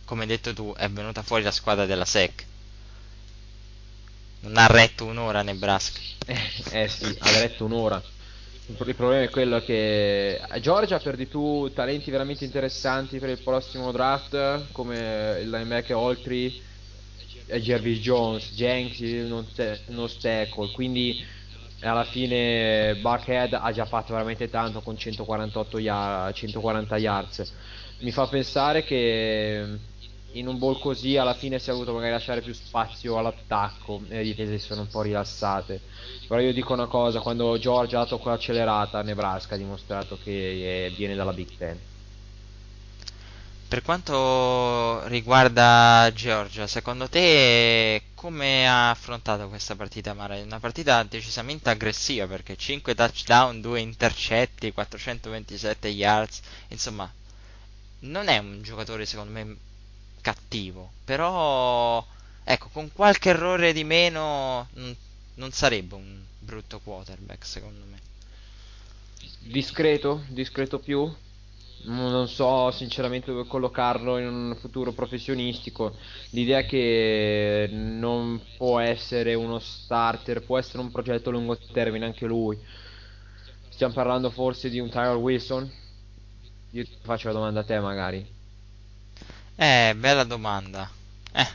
[0.05, 2.45] come hai detto tu, è venuta fuori la squadra della SEC.
[4.41, 5.99] Non ha retto un'ora Nebraska.
[6.25, 6.39] Eh,
[6.83, 8.01] eh sì, ha retto un'ora.
[8.79, 14.71] Il problema è quello che Georgia perdi tu talenti veramente interessanti per il prossimo draft,
[14.71, 16.61] come il linebacker Oltri
[17.45, 19.45] e Jervis Jones, Jenks non,
[19.87, 21.23] non tackle, quindi
[21.81, 27.53] alla fine Buckhead ha già fatto veramente tanto con 148 yard, 140 yards.
[27.99, 29.79] Mi fa pensare che
[30.33, 34.17] in un ball così alla fine si è voluto magari lasciare più spazio all'attacco e
[34.17, 35.81] le difese si sono un po' rilassate
[36.27, 41.15] però io dico una cosa quando George ha dato quell'accelerata Nebraska ha dimostrato che viene
[41.15, 41.79] dalla Big Ten
[43.71, 50.35] per quanto riguarda Georgia, secondo te come ha affrontato questa partita Mara?
[50.41, 57.09] Una partita decisamente aggressiva perché 5 touchdown, 2 intercetti, 427 yards, insomma,
[57.99, 59.55] non è un giocatore secondo me
[60.21, 62.05] cattivo, però
[62.43, 64.95] ecco, con qualche errore di meno non,
[65.35, 67.99] non sarebbe un brutto quarterback secondo me.
[69.39, 71.11] Discreto, discreto più,
[71.83, 75.95] non so sinceramente dove collocarlo in un futuro professionistico.
[76.29, 82.05] L'idea è che non può essere uno starter, può essere un progetto a lungo termine
[82.05, 82.57] anche lui.
[83.69, 85.71] Stiamo parlando forse di un Tyler Wilson?
[86.71, 88.39] Io faccio la domanda a te magari.
[89.61, 90.89] Eh, bella domanda.
[91.33, 91.47] Eh.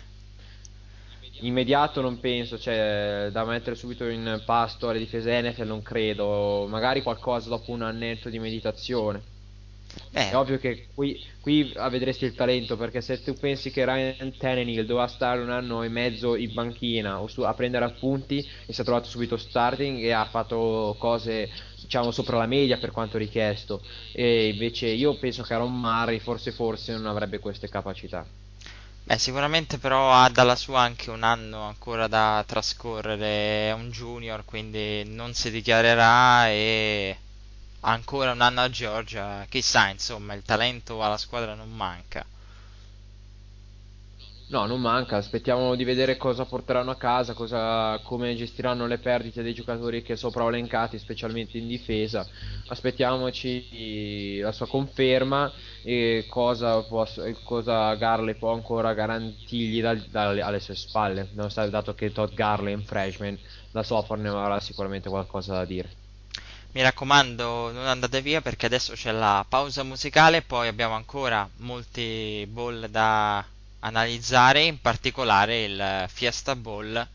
[1.41, 7.03] Immediato non penso, cioè da mettere subito in pasto alle difese NFL non credo, magari
[7.03, 9.21] qualcosa dopo un annetto di meditazione.
[10.11, 10.31] Beh.
[10.31, 14.85] È ovvio che qui, qui vedresti il talento perché se tu pensi che Ryan Tannehill
[14.85, 18.81] doveva stare un anno e mezzo in banchina o su, a prendere appunti e si
[18.81, 23.83] è trovato subito starting e ha fatto cose diciamo sopra la media per quanto richiesto
[24.13, 28.27] e invece io penso che Aaron Murray forse forse non avrebbe queste capacità.
[29.05, 34.45] Beh, sicuramente però ha dalla sua anche un anno ancora da trascorrere, è un junior,
[34.45, 37.17] quindi non si dichiarerà e
[37.87, 42.25] ancora un anno a Georgia, chissà, insomma, il talento alla squadra non manca.
[44.49, 49.43] No, non manca, aspettiamo di vedere cosa porteranno a casa, cosa, come gestiranno le perdite
[49.43, 52.25] dei giocatori che sopra elencati, specialmente in difesa.
[52.69, 57.05] Aspettiamoci la sua conferma e cosa, può,
[57.43, 61.29] cosa Garley può ancora garantirgli da, da, alle sue spalle,
[61.69, 63.37] dato che Todd Garley è un freshman,
[63.83, 66.06] Sofar ne avrà sicuramente qualcosa da dire.
[66.77, 72.47] Mi raccomando, non andate via perché adesso c'è la pausa musicale, poi abbiamo ancora molti
[72.51, 73.43] ball da
[73.79, 77.09] analizzare, in particolare il Fiesta Bowl,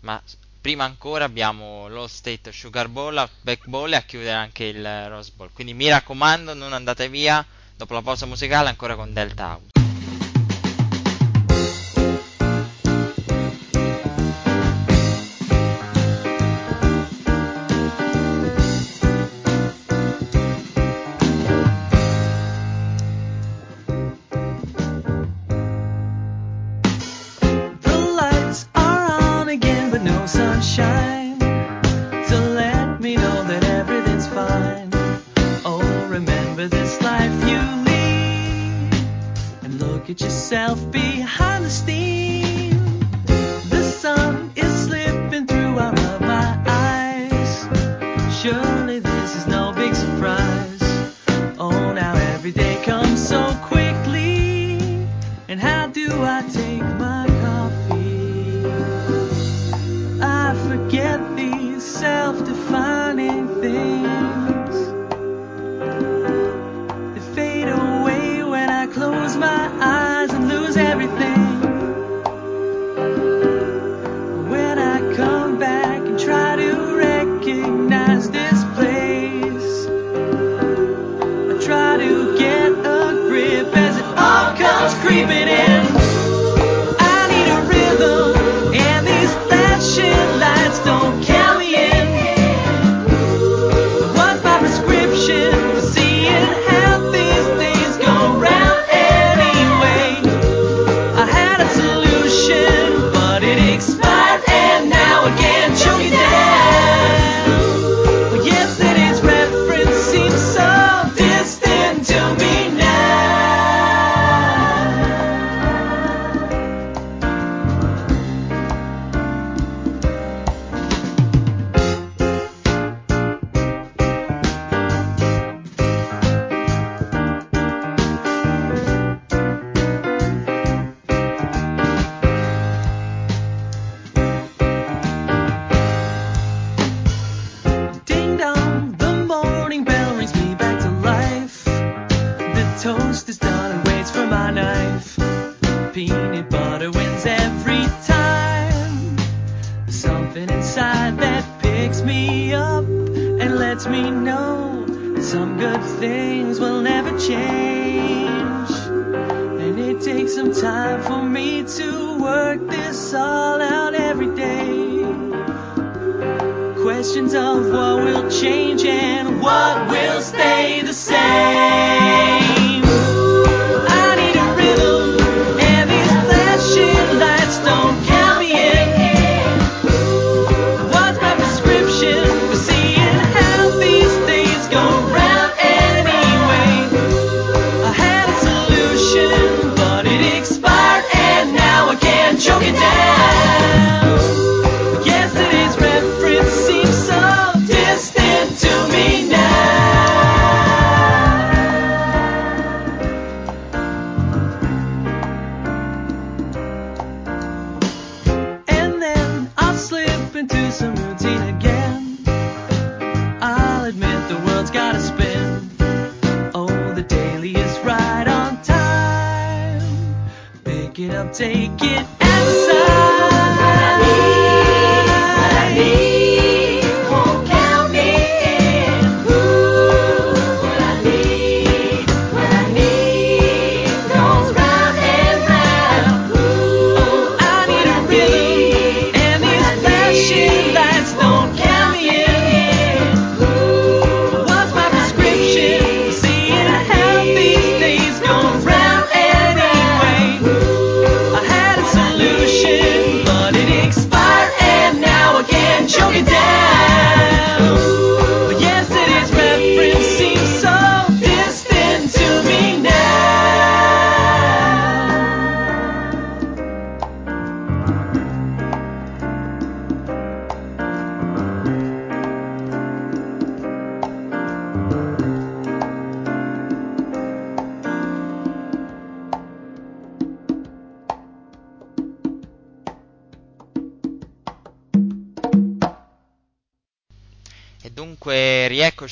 [0.00, 0.20] ma
[0.60, 5.30] prima ancora abbiamo lo State Sugar Bowl, Back Bowl e a chiudere anche il Rose
[5.36, 5.50] Bowl.
[5.52, 7.46] Quindi mi raccomando, non andate via
[7.76, 10.03] dopo la pausa musicale ancora con Delta House.
[63.72, 64.03] thing.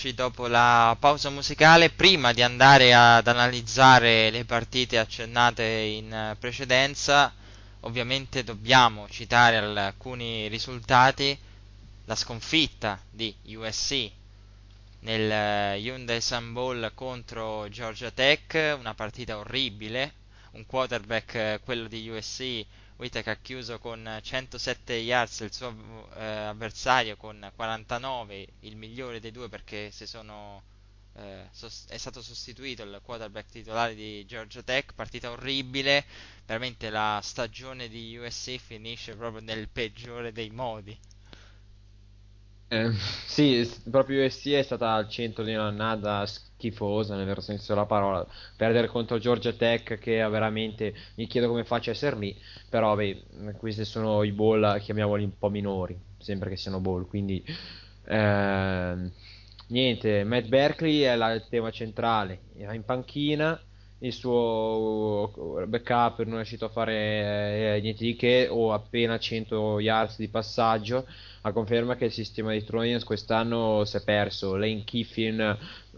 [0.03, 1.91] rieccoci dopo la pausa musicale.
[1.91, 7.33] Prima di andare ad analizzare le partite accennate in eh, precedenza,
[7.81, 11.39] ovviamente dobbiamo citare alcuni risultati.
[12.07, 14.11] La sconfitta di USC
[15.01, 20.15] nel eh, Hyundai Sun Bowl contro Georgia Tech, una partita orribile.
[20.53, 22.65] Un quarterback, eh, quello di USC,
[23.03, 29.33] Whittaker ha chiuso con 107 yards il suo eh, avversario con 49, il migliore dei
[29.33, 30.63] due perché sono,
[31.17, 36.05] eh, sost- è stato sostituito il quarterback titolare di Georgia Tech, partita orribile,
[36.47, 40.97] veramente la stagione di USC finisce proprio nel peggiore dei modi.
[42.73, 42.91] Eh,
[43.27, 48.27] sì, proprio USC è stata al centro di un'annata schifosa, nel vero senso della parola.
[48.57, 52.37] Perdere contro Georgia Tech, che veramente mi chiedo come faccia a essere lì.
[52.71, 57.07] Però, beh, questi sono i ball, chiamiamoli un po' minori, sempre che siano ball.
[57.07, 57.45] Quindi,
[58.07, 59.13] ehm,
[59.69, 62.45] niente, Matt Berkeley è il tema centrale.
[62.57, 63.61] Era in panchina,
[64.03, 69.79] il suo backup non è riuscito a fare eh, niente di che, o appena 100
[69.81, 71.07] yards di passaggio
[71.43, 74.57] a conferma che il sistema dei Trojans quest'anno si è perso.
[74.57, 75.41] Lane Kiffin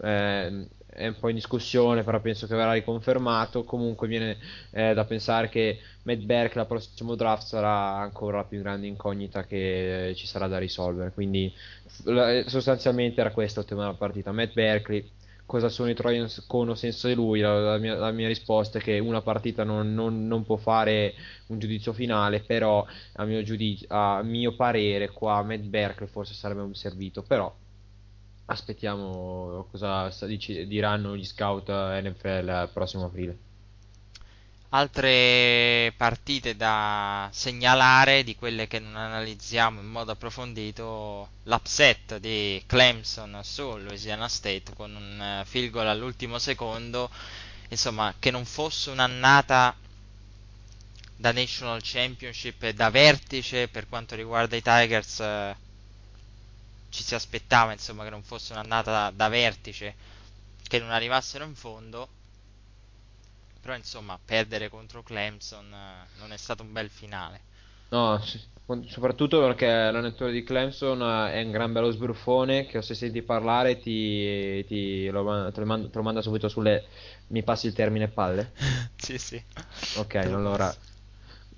[0.01, 3.63] eh, è un po' in discussione, però penso che verrà riconfermato.
[3.63, 4.37] Comunque viene
[4.71, 9.45] eh, da pensare che Matt Berkeley al prossimo draft sarà ancora la più grande incognita
[9.45, 11.11] che ci sarà da risolvere.
[11.11, 11.53] Quindi
[12.05, 14.31] la- sostanzialmente era questo il tema della partita.
[14.31, 15.09] Matt Berkeley.
[15.47, 17.39] Cosa sono i Trojans con o senza di lui?
[17.39, 21.13] La, la mia, la mia risposta è che una partita non, non- non può fare
[21.47, 22.83] un giudizio finale, però
[23.13, 27.55] a mio, giudiz- a mio parere qua Matt Berkeley forse sarebbe un servito, però
[28.45, 30.11] aspettiamo cosa
[30.67, 33.44] diranno gli scout eh, NFL il prossimo aprile.
[34.75, 43.39] Altre partite da segnalare di quelle che non analizziamo in modo approfondito, l'upset di Clemson
[43.41, 47.09] su Louisiana State con un eh, field goal all'ultimo secondo,
[47.69, 49.73] insomma, che non fosse un'annata
[51.15, 55.55] da National Championship e da vertice per quanto riguarda i Tigers, eh,
[56.89, 59.95] ci si aspettava, insomma, che non fosse un'annata da, da vertice,
[60.67, 62.09] che non arrivassero in fondo.
[63.65, 67.39] Però insomma, perdere contro Clemson eh, non è stato un bel finale.
[67.89, 68.21] No,
[68.85, 73.79] soprattutto perché l'allenatore di Clemson eh, è un gran bello sbruffone che se senti parlare
[73.79, 76.85] ti, ti lo, te lo manda, te lo manda subito sulle...
[77.29, 78.51] mi passi il termine palle?
[78.97, 79.43] sì, sì.
[79.97, 80.71] Ok, allora...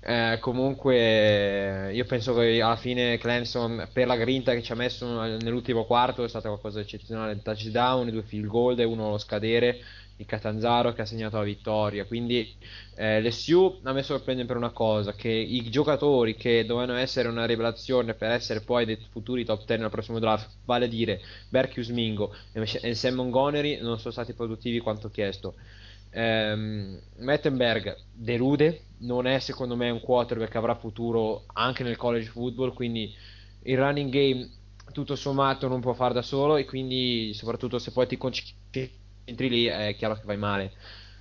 [0.00, 5.20] Eh, comunque, io penso che alla fine Clemson, per la grinta che ci ha messo
[5.20, 7.42] nell'ultimo quarto, è stata qualcosa di eccezionale.
[7.42, 9.82] Touchdown, due field goal e uno allo scadere
[10.18, 12.04] di Catanzaro che ha segnato la vittoria.
[12.04, 12.52] Quindi,
[12.96, 17.46] eh, l'SU a me sorprende per una cosa: che i giocatori che dovevano essere una
[17.46, 21.88] rivelazione per essere poi dei futuri top 10 al prossimo draft, vale a dire Berkius
[21.90, 25.54] Mingo e Sam Montgomery, non sono stati produttivi quanto chiesto.
[26.10, 32.28] Ehm, Mettenberg delude, non è secondo me un quarterback che avrà futuro anche nel college
[32.30, 33.14] football, quindi
[33.62, 34.50] il running game
[34.92, 38.90] tutto sommato non può fare da solo e quindi soprattutto se poi ti concentri
[39.36, 40.72] lì è chiaro che vai male.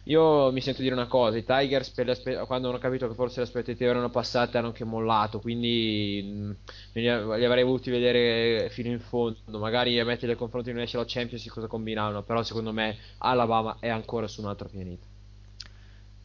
[0.04, 3.46] Io mi sento dire una cosa, i Tigers aspe- quando hanno capito che forse le
[3.46, 6.52] aspettative erano passate hanno anche mollato, quindi mh,
[6.94, 11.06] li, li avrei voluti vedere fino in fondo, magari a mettere il confronto di National
[11.10, 15.06] Championship cosa combinavano, però secondo me Alabama è ancora su un altro pianeta.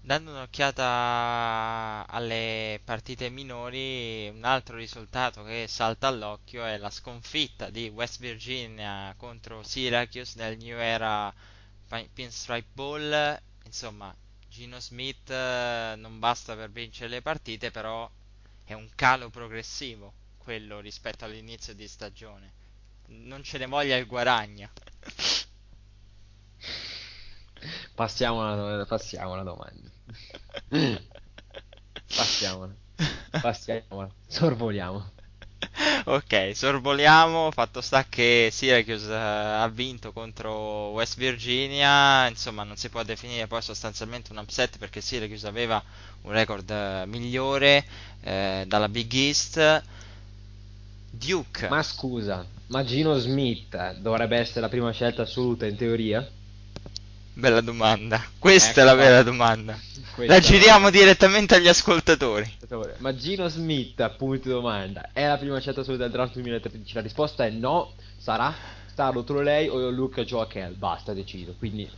[0.04, 7.88] Dando un'occhiata alle partite minori, un altro risultato che salta all'occhio è la sconfitta di
[7.88, 11.32] West Virginia contro Syracuse nel New Era
[12.12, 13.40] Pinstripe Bowl.
[13.64, 14.14] Insomma,
[14.49, 18.11] Gino Smith eh, non basta per vincere le partite, però
[18.64, 22.53] è un calo progressivo quello rispetto all'inizio di stagione.
[23.07, 24.70] Non ce ne voglia il guadagno.
[27.95, 29.90] Passiamo alla, passiamo alla domanda.
[32.07, 32.74] Passiamola.
[33.40, 34.11] Passiamola.
[34.26, 35.12] Sorvoliamo.
[36.04, 37.50] Ok, sorvoliamo.
[37.50, 42.26] Fatto sta che Syracuse eh, ha vinto contro West Virginia.
[42.28, 45.82] Insomma, non si può definire poi sostanzialmente un upset perché Syracuse aveva
[46.22, 47.84] un record eh, migliore
[48.20, 49.82] eh, dalla Big East.
[51.10, 51.68] Duke.
[51.68, 56.26] Ma scusa, ma Gino Smith dovrebbe essere la prima scelta assoluta in teoria?
[57.34, 58.22] Bella domanda.
[58.38, 59.02] Questa Ecco è la qua.
[59.02, 59.78] vera domanda.
[60.14, 62.58] Questa La giriamo direttamente agli ascoltatori.
[62.98, 66.94] Ma Gino Smith, punto di domanda, è la prima scelta assoluta del draft 2013?
[66.94, 68.54] La risposta è no, sarà
[68.90, 71.88] Starlo Trolei o Luca Joaquel, basta, decido, quindi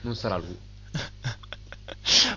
[0.00, 0.58] non sarà lui.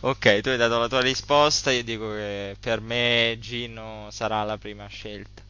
[0.01, 1.71] Ok, tu hai dato la tua risposta.
[1.71, 5.41] Io dico che per me Gino sarà la prima scelta.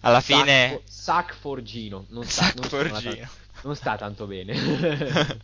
[0.00, 0.80] Alla fine.
[0.84, 3.28] Sac for Gino, non sta, Sac non for Gino.
[3.62, 4.54] Non sta tanto bene.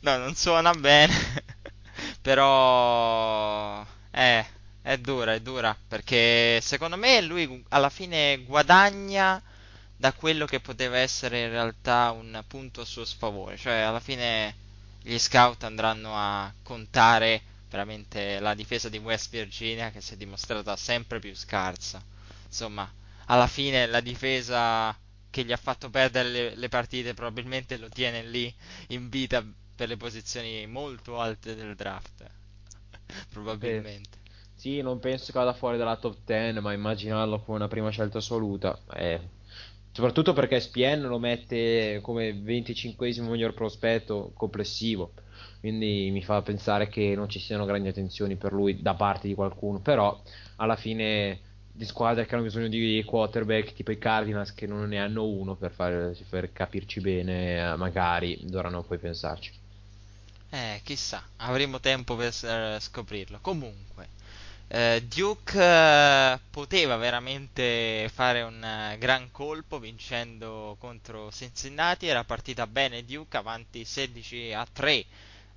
[0.00, 1.14] no, non suona bene.
[2.20, 3.84] Però.
[4.10, 4.46] Eh,
[4.82, 5.76] è dura, è dura.
[5.88, 9.42] Perché secondo me lui alla fine guadagna
[9.96, 13.56] da quello che poteva essere in realtà un punto a suo sfavore.
[13.56, 14.54] Cioè, alla fine
[15.02, 20.76] gli scout andranno a contare veramente la difesa di West Virginia che si è dimostrata
[20.76, 22.02] sempre più scarsa.
[22.46, 22.90] Insomma,
[23.26, 24.96] alla fine la difesa
[25.36, 28.50] che gli ha fatto perdere le, le partite probabilmente lo tiene lì
[28.88, 32.24] in vita per le posizioni molto alte del draft.
[33.28, 34.16] probabilmente.
[34.54, 38.16] Sì, non penso che vada fuori dalla top 10, ma immaginarlo come una prima scelta
[38.16, 39.20] assoluta, eh,
[39.92, 45.12] Soprattutto perché SPN lo mette come 25 miglior prospetto complessivo.
[45.60, 49.34] Quindi mi fa pensare che non ci siano grandi attenzioni per lui da parte di
[49.34, 49.80] qualcuno.
[49.80, 50.18] Però
[50.56, 51.40] alla fine
[51.76, 55.54] di squadre che hanno bisogno di quarterback tipo i Cardinals che non ne hanno uno
[55.54, 59.52] per, fare, per capirci bene, eh, magari dovranno poi pensarci.
[60.48, 63.38] Eh, chissà, avremo tempo per eh, scoprirlo.
[63.42, 64.08] Comunque,
[64.68, 72.06] eh, Duke eh, poteva veramente fare un eh, gran colpo vincendo contro Cincinnati.
[72.06, 75.04] Era partita bene Duke avanti 16 a 3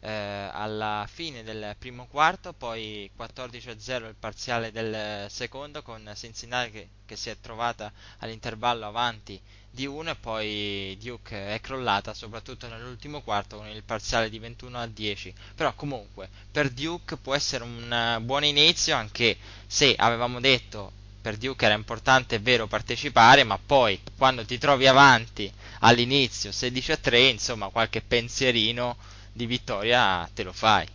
[0.02, 6.12] eh, alla fine del primo quarto, poi 14 a 0 il parziale del secondo con
[6.16, 9.40] Cincinnati che, che si è trovata all'intervallo avanti
[9.72, 14.80] di 1 e poi Duke è crollata soprattutto nell'ultimo quarto con il parziale di 21
[14.80, 19.38] a 10 però comunque per Duke può essere un buon inizio anche
[19.68, 20.92] se avevamo detto
[21.22, 26.92] per Duke era importante è vero partecipare ma poi quando ti trovi avanti all'inizio 16
[26.94, 28.98] a 3 insomma qualche pensierino
[29.40, 30.86] di vittoria te lo fai.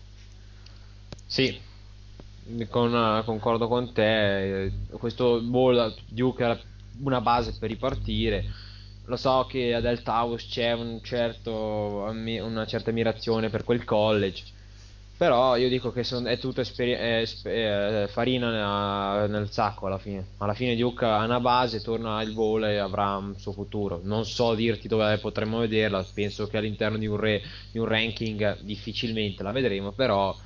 [1.25, 1.59] Sì,
[2.69, 4.71] con, concordo con te.
[4.91, 6.61] Questo ball Duke era
[7.01, 8.45] una base per ripartire.
[9.07, 14.45] Lo so che a Delta House c'è un certo, una certa ammirazione per quel college
[15.25, 20.27] però io dico che son, è tutto esperi- è, è farina nel sacco alla fine.
[20.37, 24.01] Alla fine Duke ha una base, torna al volo e avrà un suo futuro.
[24.03, 28.61] Non so dirti dove potremmo vederla, penso che all'interno di un, re, di un ranking
[28.61, 30.37] difficilmente la vedremo, però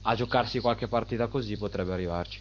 [0.00, 2.40] a giocarsi qualche partita così potrebbe arrivarci.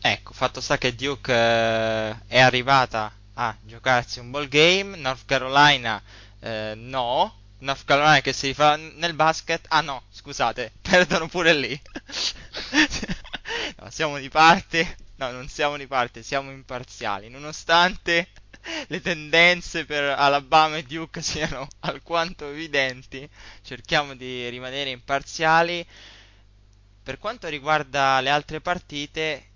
[0.00, 6.02] Ecco, fatto sta che Duke eh, è arrivata a giocarsi un ball game, North Carolina
[6.40, 9.64] eh, no, North Carolina che si rifà nel basket.
[9.68, 11.80] Ah no, scusate, perdono pure lì.
[13.78, 14.96] no, siamo di parte.
[15.16, 17.28] No, non siamo di parte, siamo imparziali.
[17.30, 18.28] Nonostante
[18.88, 23.28] le tendenze per Alabama e Duke siano alquanto evidenti,
[23.62, 25.86] cerchiamo di rimanere imparziali.
[27.02, 29.50] Per quanto riguarda le altre partite,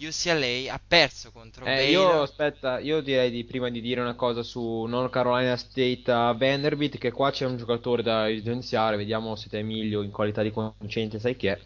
[0.00, 2.14] UCLA ha perso contro eh, Baylor.
[2.14, 6.32] Io aspetta, io direi di, prima di dire una cosa su North Carolina State a
[6.32, 10.52] Vanderbilt, che qua c'è un giocatore da evidenziare, vediamo se te Emilio in qualità di
[10.52, 11.58] conoscente sai chi è.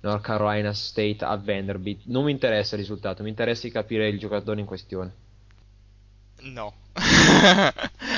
[0.00, 2.02] North Carolina State a Vanderbilt.
[2.04, 5.12] Non mi interessa il risultato, mi interessa capire il giocatore in questione.
[6.42, 6.72] No.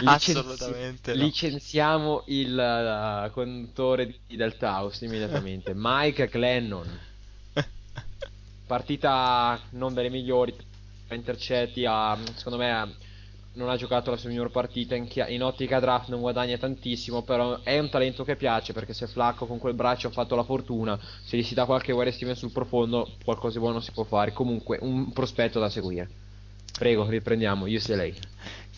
[0.00, 1.22] Licenzi- Assolutamente no.
[1.22, 5.72] Licenziamo il uh, conduttore di Delta House immediatamente.
[5.76, 7.06] Mike Glennon.
[8.68, 10.54] Partita non delle migliori.
[11.10, 12.94] Intercetti, ha, secondo me
[13.54, 14.94] non ha giocato la sua miglior partita.
[14.94, 17.22] In, chia- in ottica draft non guadagna tantissimo.
[17.22, 20.44] Però è un talento che piace perché se Flacco con quel braccio ha fatto la
[20.44, 21.00] fortuna.
[21.24, 24.34] Se gli si dà qualche wide receiver sul profondo, qualcosa di buono si può fare.
[24.34, 26.06] Comunque, un prospetto da seguire.
[26.78, 27.64] Prego, riprendiamo.
[27.64, 28.27] UCLA.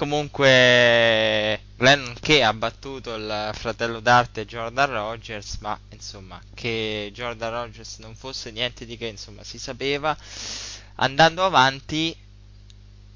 [0.01, 7.99] Comunque, Glenn che ha battuto il fratello d'arte Jordan Rogers, ma insomma, che Jordan Rogers
[7.99, 10.17] non fosse niente di che, insomma, si sapeva.
[10.95, 12.17] Andando avanti,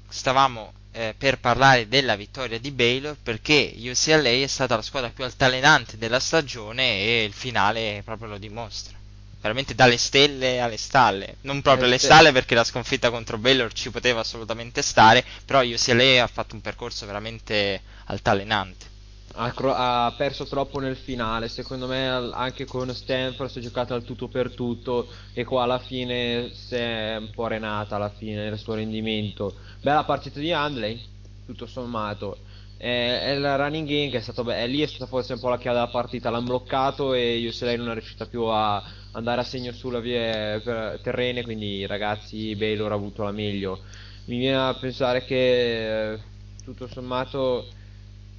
[0.07, 5.23] stavamo eh, per parlare della vittoria di Baylor perché UCLA è stata la squadra più
[5.23, 8.95] altalenante della stagione e il finale proprio lo dimostra.
[9.45, 11.35] Veramente dalle stelle alle stalle.
[11.41, 12.05] Non proprio Eh, alle sì.
[12.05, 16.61] stalle perché la sconfitta contro Baylor ci poteva assolutamente stare, però UCLA ha fatto un
[16.61, 18.85] percorso veramente altalenante.
[19.35, 21.47] Ha, cro- ha perso troppo nel finale.
[21.47, 25.07] Secondo me, anche con Stanford si è giocato al tutto per tutto.
[25.33, 29.53] E qua alla fine si è un po' arenata alla fine il suo rendimento.
[29.79, 30.99] Bella partita di Handley,
[31.45, 32.37] tutto sommato.
[32.77, 35.39] Eh, È il running game che è stato be- eh, lì è stata forse un
[35.39, 36.31] po' la chiave della partita.
[36.31, 38.81] L'hanno bloccato e UCLA non è riuscita più a
[39.15, 40.59] andare a segno sulla via
[41.01, 41.43] terrene.
[41.43, 43.81] Quindi, ragazzi, Baylor ha avuto la meglio.
[44.25, 46.19] Mi viene a pensare che eh,
[46.63, 47.67] tutto sommato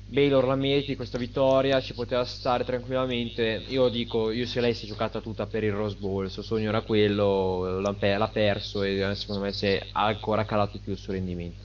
[0.09, 3.65] Baylor la meriti questa vittoria, ci poteva stare tranquillamente.
[3.69, 6.83] Io dico, UCLA si è giocata tutta per il Rose Bowl, il suo sogno era
[6.83, 11.13] quello, l'ha, l'ha perso e eh, secondo me si è ancora calato più il suo
[11.13, 11.65] rendimento.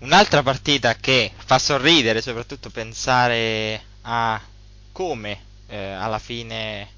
[0.00, 4.38] Un'altra partita che fa sorridere, soprattutto pensare a
[4.92, 6.88] come eh, alla fine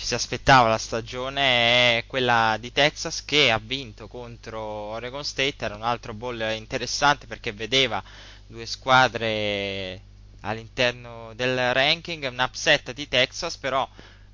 [0.00, 5.62] ci si aspettava la stagione, è quella di Texas che ha vinto contro Oregon State.
[5.62, 8.02] Era un altro bowl interessante perché vedeva
[8.46, 10.00] due squadre
[10.40, 12.26] all'interno del ranking.
[12.32, 13.86] Un upset di Texas, però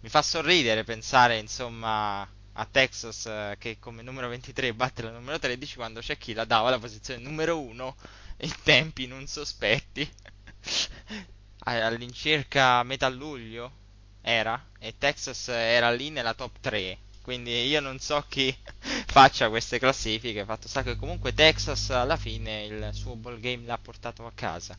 [0.02, 5.40] mi fa sorridere pensare insomma a Texas eh, che come numero 23 batte la numero
[5.40, 7.96] 13 quando c'è chi la dava la posizione numero 1
[8.42, 10.08] in tempi non sospetti
[11.64, 13.84] all'incirca metà luglio
[14.28, 18.54] era e Texas era lì nella top 3 quindi io non so chi
[19.06, 20.44] faccia queste classifiche.
[20.44, 24.76] Fatto sta che comunque Texas alla fine il suo ball game l'ha portato a casa.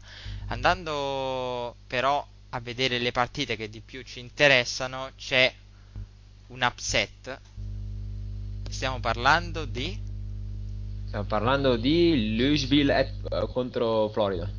[0.47, 5.53] Andando però a vedere le partite che di più ci interessano, c'è
[6.47, 7.37] un upset.
[8.69, 9.99] Stiamo parlando di
[11.07, 14.49] Stiamo parlando di Louisville eh, contro Florida.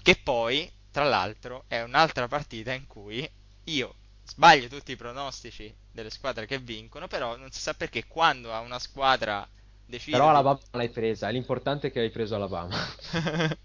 [0.00, 3.28] che poi, tra l'altro, è un'altra partita in cui
[3.64, 3.94] io
[4.26, 8.60] sbaglio tutti i pronostici delle squadre che vincono, però non si sa perché quando a
[8.60, 9.46] una squadra
[9.86, 12.76] decide Però Alabama l'hai presa, l'importante è che hai preso Alabama.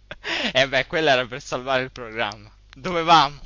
[0.53, 2.51] eh beh, quella era per salvare il programma.
[2.75, 3.39] Dovevamo.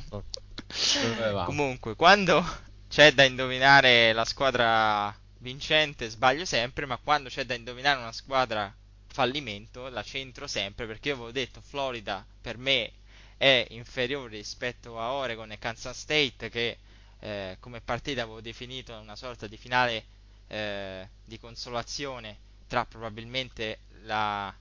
[1.02, 1.46] Dovevamo.
[1.46, 2.44] Comunque, quando
[2.90, 8.74] c'è da indovinare la squadra vincente, sbaglio sempre, ma quando c'è da indovinare una squadra
[9.08, 12.92] fallimento, la centro sempre, perché io avevo detto Florida per me
[13.38, 16.78] è inferiore rispetto a Oregon e Kansas State che
[17.24, 20.04] eh, come partita avevo definito una sorta di finale
[20.48, 24.54] eh, di consolazione tra probabilmente la-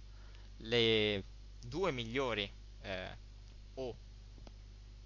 [0.59, 1.25] le
[1.61, 2.49] due migliori
[2.83, 3.17] eh,
[3.75, 3.97] o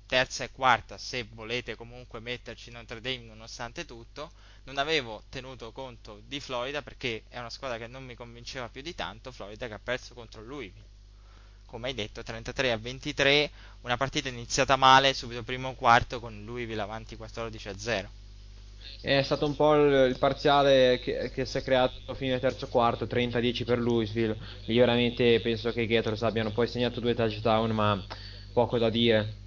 [0.06, 4.32] terza e quarta se volete comunque metterci Notre Dame nonostante tutto
[4.64, 8.82] non avevo tenuto conto di Florida perché è una squadra che non mi convinceva più
[8.82, 10.95] di tanto Florida che ha perso contro Louisville
[11.66, 13.50] come hai detto 33 a 23
[13.82, 18.08] una partita iniziata male subito primo quarto con Louisville avanti 14 a 0
[19.00, 22.68] È stato un po' il, il parziale che, che si è creato a fine terzo
[22.68, 24.36] quarto, 30-10 per Louisville.
[24.66, 28.02] Io veramente penso che i Gators abbiano poi segnato due touchdown, ma
[28.52, 29.44] poco da dire.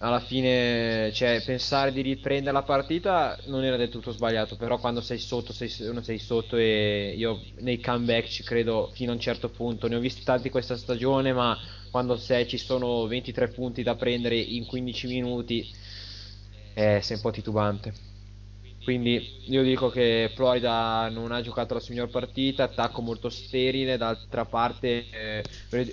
[0.00, 5.00] Alla fine, cioè, pensare di riprendere la partita non era del tutto sbagliato, però quando
[5.00, 9.50] sei sotto, sei, sei sotto e io nei comeback ci credo fino a un certo
[9.50, 9.88] punto.
[9.88, 11.58] Ne ho visti tanti questa stagione, ma
[11.90, 15.68] quando sei, ci sono 23 punti da prendere in 15 minuti,
[16.74, 17.94] eh, sei un po' titubante.
[18.88, 23.98] Quindi io dico che Florida non ha giocato la sua miglior partita, attacco molto sterile,
[23.98, 25.44] d'altra parte eh,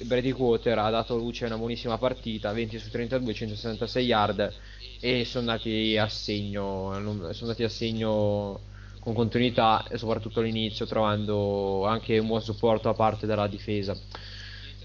[0.05, 4.53] Brady Quarter ha dato luce a una buonissima partita, 20 su 32, 166 yard
[5.01, 6.93] e sono andati a segno,
[7.33, 8.61] sono andati a segno
[9.01, 13.93] con continuità e soprattutto all'inizio trovando anche un buon supporto da parte della difesa.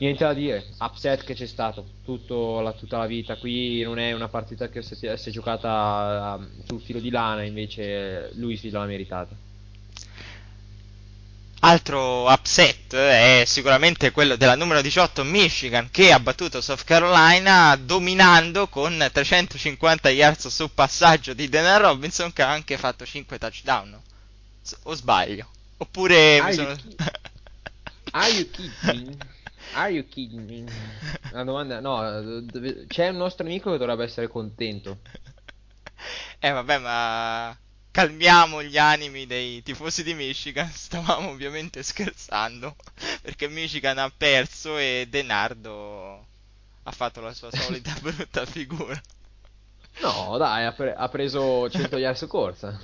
[0.00, 3.36] Niente da dire, upset che c'è stato tutto la- tutta la vita.
[3.36, 7.10] Qui non è una partita che si è, si è giocata um, sul filo di
[7.10, 9.36] lana, invece Louisville l'ha meritata.
[11.62, 18.68] Altro upset è sicuramente quello della numero 18 Michigan che ha battuto South Carolina dominando
[18.68, 24.00] con 350 yards su passaggio di Denner Robinson che ha anche fatto 5 touchdown.
[24.84, 25.46] O sbaglio?
[25.76, 26.68] Oppure mi Are sono...
[26.70, 26.96] you ki-
[29.74, 30.64] Are you kidding me?
[31.30, 32.44] La domanda no,
[32.88, 34.98] c'è un nostro amico che dovrebbe essere contento.
[36.42, 37.54] Eh vabbè, ma
[37.90, 40.66] calmiamo gli animi dei tifosi di Michigan.
[40.72, 42.74] Stavamo ovviamente scherzando
[43.20, 46.26] perché Michigan ha perso e Denardo
[46.84, 48.98] ha fatto la sua solita brutta figura.
[50.00, 52.80] No, dai, ha, pre- ha preso 100 yard su corsa.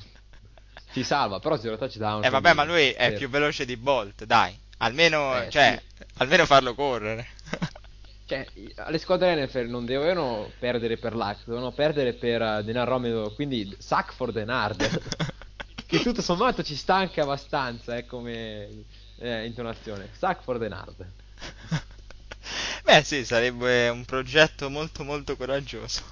[0.90, 2.22] Si salva, però zero touchdown.
[2.24, 4.54] Eh vabbè, ma lui è più veloce di Bolt, dai.
[4.78, 6.04] Almeno, Eh, cioè, sì.
[6.18, 7.26] Almeno farlo correre.
[8.26, 8.44] Cioè,
[8.88, 13.72] le squadre NFL non devono perdere per luck, devono perdere per uh, Denar Romero, quindi
[13.78, 14.82] sack for Denard.
[15.86, 18.84] che tutto sommato ci sta anche abbastanza, eh, come
[19.18, 20.08] eh, intonazione.
[20.18, 21.06] Sack for Denard.
[22.82, 26.02] Beh, sì, sarebbe un progetto molto molto coraggioso.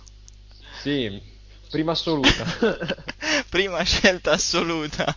[0.82, 1.20] Sì,
[1.68, 2.44] prima assoluta.
[3.48, 5.16] Prima scelta assoluta.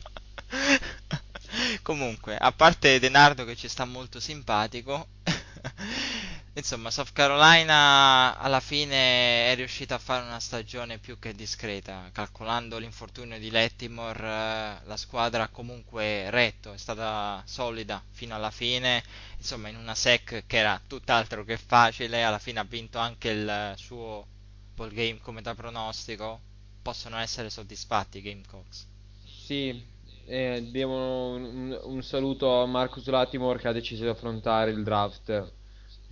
[1.88, 5.08] Comunque, a parte Denardo che ci sta molto simpatico,
[6.52, 12.10] insomma, South Carolina alla fine è riuscita a fare una stagione più che discreta.
[12.12, 18.52] Calcolando l'infortunio di Lettimore, eh, la squadra ha comunque retto, è stata solida fino alla
[18.52, 19.02] fine.
[19.38, 23.74] Insomma, in una sec che era tutt'altro che facile, alla fine ha vinto anche il
[23.78, 24.28] suo
[24.76, 26.42] ball game come da pronostico.
[26.82, 28.86] Possono essere soddisfatti i Gamecocks.
[29.46, 29.96] Sì,
[30.28, 35.52] eh, devono un, un saluto a Marcus Latimore che ha deciso di affrontare il draft.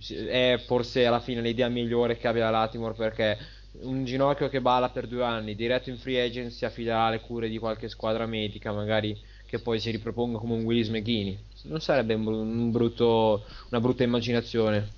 [0.08, 3.38] È forse alla fine l'idea migliore che abbia Latimore perché
[3.82, 7.48] un ginocchio che balla per due anni, diretto in free agent, si affiderà alle cure
[7.48, 11.38] di qualche squadra medica, magari che poi si riproponga come un Willis McGinney.
[11.64, 14.88] Non sarebbe un brutto, una brutta immaginazione.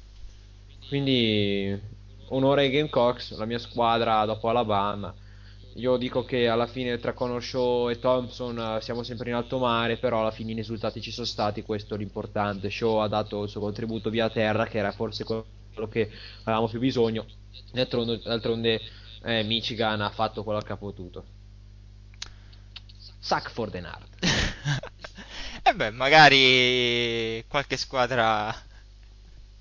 [0.88, 1.78] Quindi,
[2.28, 5.14] onore ai Gamecocks, la mia squadra dopo Alabama.
[5.78, 9.58] Io dico che alla fine tra Connor Shaw e Thompson eh, siamo sempre in alto
[9.58, 12.68] mare, però alla fine i risultati ci sono stati, questo è l'importante.
[12.68, 15.46] Shaw ha dato il suo contributo via terra, che era forse quello
[15.88, 16.10] che
[16.42, 17.26] avevamo più bisogno.
[17.70, 18.80] D'altronde, d'altronde,
[19.22, 21.24] eh, Michigan ha fatto quello che ha potuto.
[23.20, 24.06] Sac for Denard.
[25.60, 28.54] E beh, magari qualche squadra,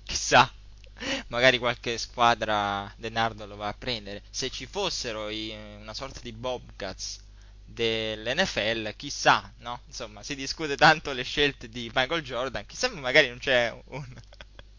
[0.04, 0.50] chissà,
[1.28, 4.22] magari qualche squadra Denardo lo va a prendere.
[4.30, 7.20] Se ci fossero i- una sorta di Bobcats
[7.64, 9.80] dell'NFL, chissà, no?
[9.86, 14.04] Insomma, si discute tanto le scelte di Michael Jordan, chissà magari non c'è un,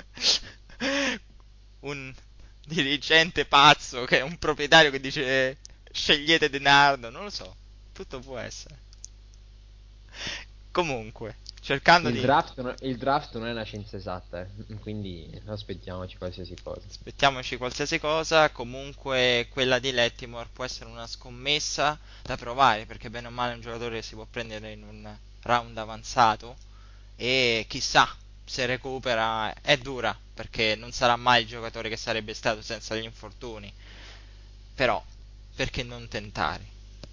[1.82, 2.14] un
[2.66, 5.58] dirigente pazzo, che è un proprietario che dice
[5.92, 7.56] scegliete Denardo, non lo so,
[7.94, 8.78] tutto può essere.
[10.72, 12.22] Comunque, cercando Il di...
[12.22, 16.82] draft, non- il draft non è una scienza esatta, eh, quindi aspettiamoci qualsiasi cosa.
[16.88, 23.28] Aspettiamoci qualsiasi cosa, comunque quella di Lettimore può essere una scommessa da provare, perché bene
[23.28, 26.58] o male è un giocatore che si può prendere in un round avanzato
[27.16, 32.62] e chissà se recupera è dura, perché non sarà mai il giocatore che sarebbe stato
[32.62, 33.72] senza gli infortuni.
[34.76, 35.04] Però,
[35.56, 36.66] perché non tentare?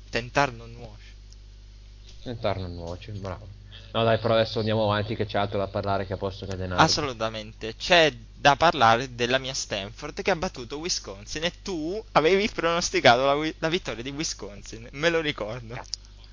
[0.09, 1.05] Tentar non nuoce.
[2.25, 3.47] Entarno nuoce, bravo.
[3.93, 6.55] No dai, però adesso andiamo avanti che c'è altro da parlare che a posto che.
[6.75, 13.25] Assolutamente, c'è da parlare della mia Stanford che ha battuto Wisconsin e tu avevi pronosticato
[13.25, 15.83] la, wi- la vittoria di Wisconsin, me lo ricordo.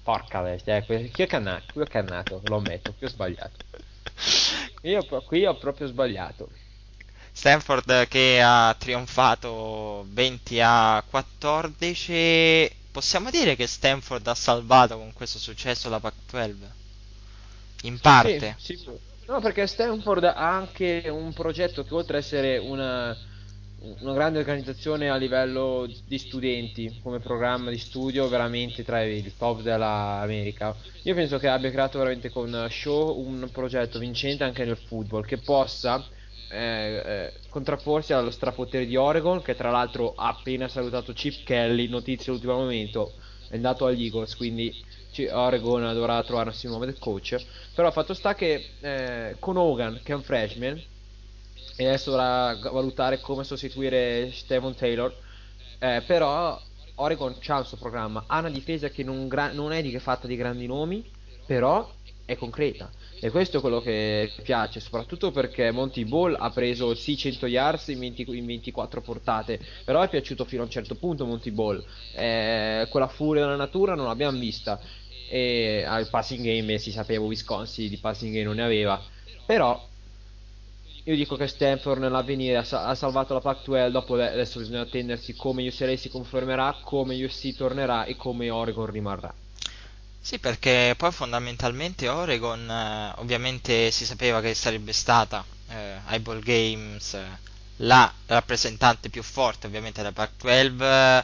[0.04, 3.64] Porca bestia, eh, qui qui ho cannato, qui ho cannato, lo ammetto, qui ho sbagliato.
[4.82, 6.50] Io qui ho proprio sbagliato.
[7.32, 12.76] Stanford che ha trionfato 20 a 14.
[12.92, 16.82] Possiamo dire che Stanford ha salvato con questo successo la Pac-12?
[17.84, 18.56] In parte.
[18.58, 18.90] Sì, sì.
[19.28, 23.16] No, perché Stanford ha anche un progetto che oltre ad essere una,
[24.02, 29.62] una grande organizzazione a livello di studenti, come programma di studio veramente tra i top
[29.62, 35.26] dell'America, io penso che abbia creato veramente con Show un progetto vincente anche nel football,
[35.26, 36.06] che possa
[36.50, 41.88] eh, eh, contrapporsi allo strapotere di Oregon, che tra l'altro ha appena salutato Chip Kelly,
[41.88, 43.14] notizia all'ultimo momento,
[43.50, 44.74] è andato agli Eagles, quindi
[45.22, 47.44] Oregon dovrà trovarsi un nuovo coach.
[47.74, 50.82] Però fatto sta che eh, con Hogan, che è un freshman,
[51.76, 55.16] e adesso dovrà valutare come sostituire Stephen Taylor,
[55.80, 56.60] eh, però
[56.96, 60.28] Oregon c'ha il suo programma, ha una difesa che non, gra- non è di- fatta
[60.28, 61.04] di grandi nomi,
[61.46, 61.92] però
[62.26, 62.92] è concreta.
[63.20, 67.88] E questo è quello che piace, soprattutto perché Monty Ball ha preso sì 100 yards
[67.88, 71.84] in, 20 in 24 portate, però è piaciuto fino a un certo punto Monty Ball.
[72.12, 74.80] Eh, quella furia della natura non l'abbiamo vista.
[75.34, 79.02] E al passing game si sapeva Wisconsin di passing game non ne aveva.
[79.48, 79.84] Però
[81.06, 85.68] io dico che Stanford nell'avvenire ha, ha salvato la Pac-12, dopo adesso bisogna attendersi come
[85.68, 89.34] UCLA si confermerà, come USC tornerà e come Oregon rimarrà.
[90.20, 96.42] Sì, perché poi fondamentalmente Oregon eh, ovviamente si sapeva che sarebbe stata eh, ai Ball
[96.42, 97.26] Games eh,
[97.78, 101.24] la rappresentante più forte ovviamente della Pac-12, eh,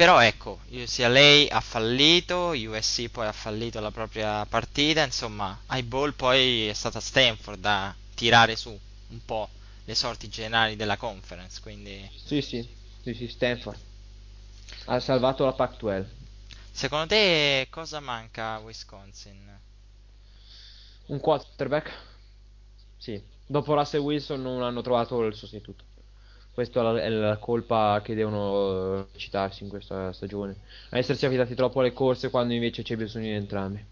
[0.00, 6.14] però ecco, UCLA ha fallito, USC poi ha fallito la propria partita, insomma ai Ball
[6.14, 9.50] poi è stata Stanford a tirare su un po'
[9.84, 12.66] le sorti generali della conference, quindi Sì, sì,
[13.02, 13.78] sì, sì, Stanford
[14.86, 16.06] ha salvato la Pac-12.
[16.70, 19.60] secondo te cosa manca a Wisconsin?
[21.08, 21.92] Un quarterback?
[22.96, 23.22] Sì.
[23.44, 25.89] Dopo Russell Wilson non hanno trovato il sostituto.
[26.52, 30.56] Questa è la, colpa che devono eh, citarsi in questa stagione.
[30.90, 33.84] A essersi affidati troppo alle corse quando invece c'è bisogno di entrambi.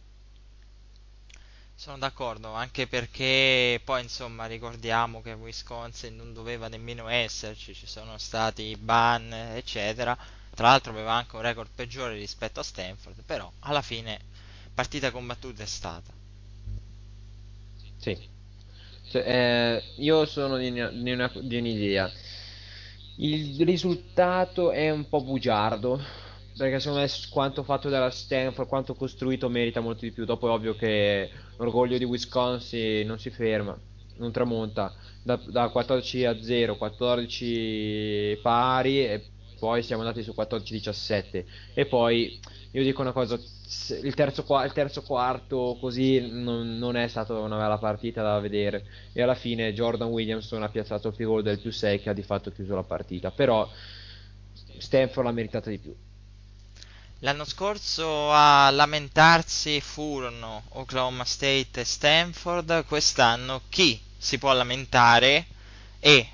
[1.75, 8.19] Sono d'accordo, anche perché poi insomma ricordiamo che Wisconsin non doveva nemmeno esserci, ci sono
[8.19, 10.15] stati ban, eccetera.
[10.55, 14.21] Tra l'altro aveva anche un record peggiore rispetto a Stanford, però alla fine
[14.75, 16.13] partita combattuta è stata.
[17.97, 18.17] Sì.
[19.11, 22.11] Cioè, eh, io sono di, una- di una- di un'idea.
[23.21, 26.01] Il risultato è un po' bugiardo.
[26.57, 30.25] Perché secondo me quanto fatto dalla Stanford, quanto costruito merita molto di più.
[30.25, 33.79] Dopo è ovvio che l'orgoglio di Wisconsin non si ferma,
[34.17, 34.93] non tramonta.
[35.23, 39.25] Da, da 14 a 0, 14 pari e
[39.59, 41.45] poi siamo andati su 14-17.
[41.75, 42.39] E poi
[42.73, 47.57] io dico una cosa, il terzo, il terzo quarto così non, non è stata una
[47.57, 51.71] bella partita da vedere e alla fine Jordan Williamson ha piazzato il goal del più
[51.71, 53.69] 6 che ha di fatto chiuso la partita, però
[54.79, 55.95] Stanford l'ha meritata di più.
[57.23, 65.47] L'anno scorso a lamentarsi furono Oklahoma State e Stanford, quest'anno chi si può lamentare
[65.99, 66.29] e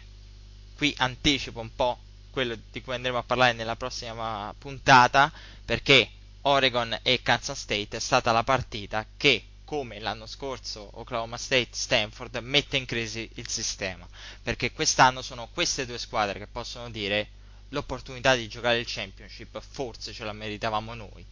[0.77, 1.99] qui anticipo un po'
[2.35, 5.33] quello di cui andremo a parlare nella prossima puntata
[5.65, 6.11] perché
[6.43, 12.37] Oregon e Kansas State è stata la partita che come l'anno scorso Oklahoma State Stanford
[12.43, 14.07] mette in crisi il sistema
[14.43, 17.29] perché quest'anno sono queste due squadre che possono dire
[17.69, 21.25] l'opportunità di giocare il championship forse ce la meritavamo noi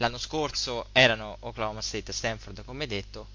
[0.00, 3.26] L'anno scorso erano Oklahoma State e Stanford, come detto.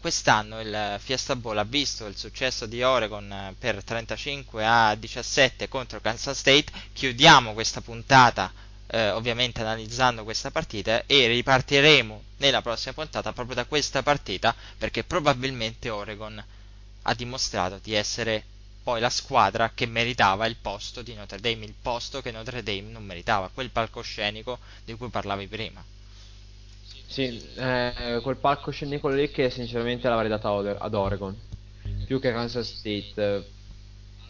[0.00, 5.68] Quest'anno il Fiesta Bowl ha visto il successo di Oregon eh, per 35 a 17
[5.68, 6.72] contro Kansas State.
[6.94, 8.50] Chiudiamo questa puntata
[8.86, 15.04] eh, ovviamente analizzando questa partita e ripartiremo nella prossima puntata proprio da questa partita perché
[15.04, 16.42] probabilmente Oregon
[17.02, 18.42] ha dimostrato di essere
[18.82, 22.88] poi la squadra che meritava il posto di Notre Dame, il posto che Notre Dame
[22.90, 25.84] non meritava, quel palcoscenico di cui parlavi prima.
[27.10, 31.36] Sì, eh, quel palcoscenico lì che sinceramente l'avrei data ad Oregon,
[32.04, 33.52] più che Kansas State.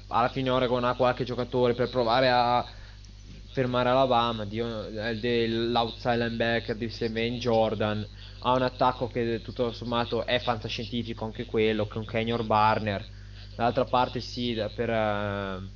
[0.08, 2.66] Alla fine Oregon ha qualche giocatore per provare a
[3.52, 8.08] fermare Alabama, l'outside linebacker di Steven Jordan,
[8.40, 13.06] ha un attacco che tutto sommato è fantascientifico anche quello, con Kenyon Barner.
[13.54, 15.70] Dall'altra parte sì per uh,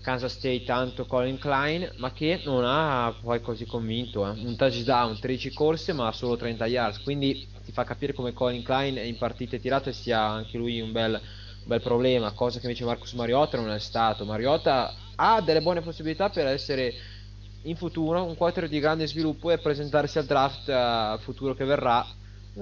[0.00, 4.30] Kansas State tanto Colin Klein ma che non ha poi così convinto eh.
[4.30, 8.96] un touchdown 13 corse ma solo 30 yards quindi ti fa capire come Colin Klein
[8.98, 13.12] in partite tirate sia anche lui un bel, un bel problema cosa che invece Marcus
[13.12, 16.94] Mariota non è stato Mariota ha delle buone possibilità per essere
[17.62, 22.06] in futuro un quarter di grande sviluppo e presentarsi al draft uh, futuro che verrà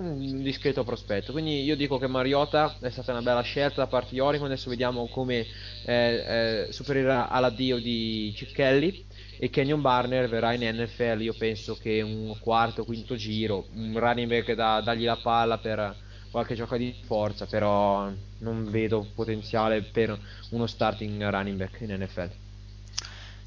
[0.00, 1.32] un discreto prospetto.
[1.32, 4.46] Quindi io dico che Mariota è stata una bella scelta da parte di Oregon.
[4.46, 5.46] Adesso vediamo come
[5.84, 9.04] eh, eh, supererà all'addio di Kelly.
[9.38, 11.20] E Kenyon Barner verrà in NFL.
[11.20, 15.94] Io penso che un quarto, quinto giro, un running back da dargli la palla per
[16.30, 17.46] qualche gioco di forza.
[17.46, 20.18] Però non vedo potenziale per
[20.50, 22.44] uno starting running back in NFL.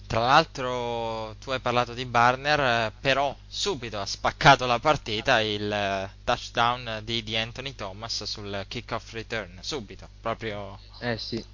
[0.09, 5.71] Tra l'altro tu hai parlato di Barner, eh, però subito ha spaccato la partita il
[5.71, 10.79] eh, touchdown di, di Anthony Thomas sul kickoff return, subito, proprio...
[10.99, 11.45] Eh sì.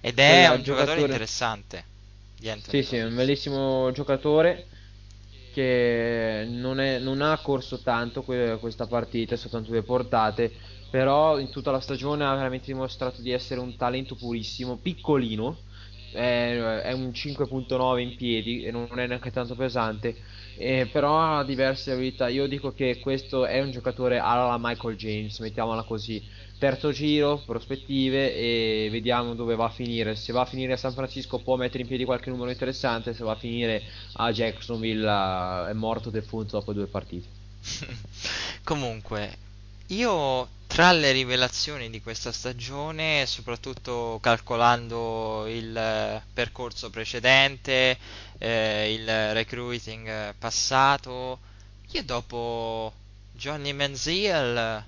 [0.00, 1.84] Ed è un giocatore, interessante.
[2.38, 4.68] Di Anthony sì, sì, è un bellissimo giocatore
[5.52, 10.52] che non, è, non ha corso tanto que- questa partita, soltanto due portate,
[10.88, 15.58] però in tutta la stagione ha veramente dimostrato di essere un talento purissimo, piccolino,
[16.12, 20.16] è, è un 5.9 in piedi e non è neanche tanto pesante
[20.62, 22.28] eh, però ha diverse abilità.
[22.28, 26.22] Io dico che questo è un giocatore alla Michael James mettiamola così.
[26.58, 30.14] Terzo giro, prospettive e vediamo dove va a finire.
[30.16, 33.14] Se va a finire a San Francisco può mettere in piedi qualche numero interessante.
[33.14, 33.82] Se va a finire
[34.14, 37.26] a Jacksonville è morto defunto dopo due partite.
[38.62, 39.48] Comunque
[39.90, 47.98] io tra le rivelazioni di questa stagione, soprattutto calcolando il eh, percorso precedente,
[48.38, 51.38] eh, il recruiting passato,
[51.90, 52.92] io dopo
[53.32, 54.84] Johnny Manziel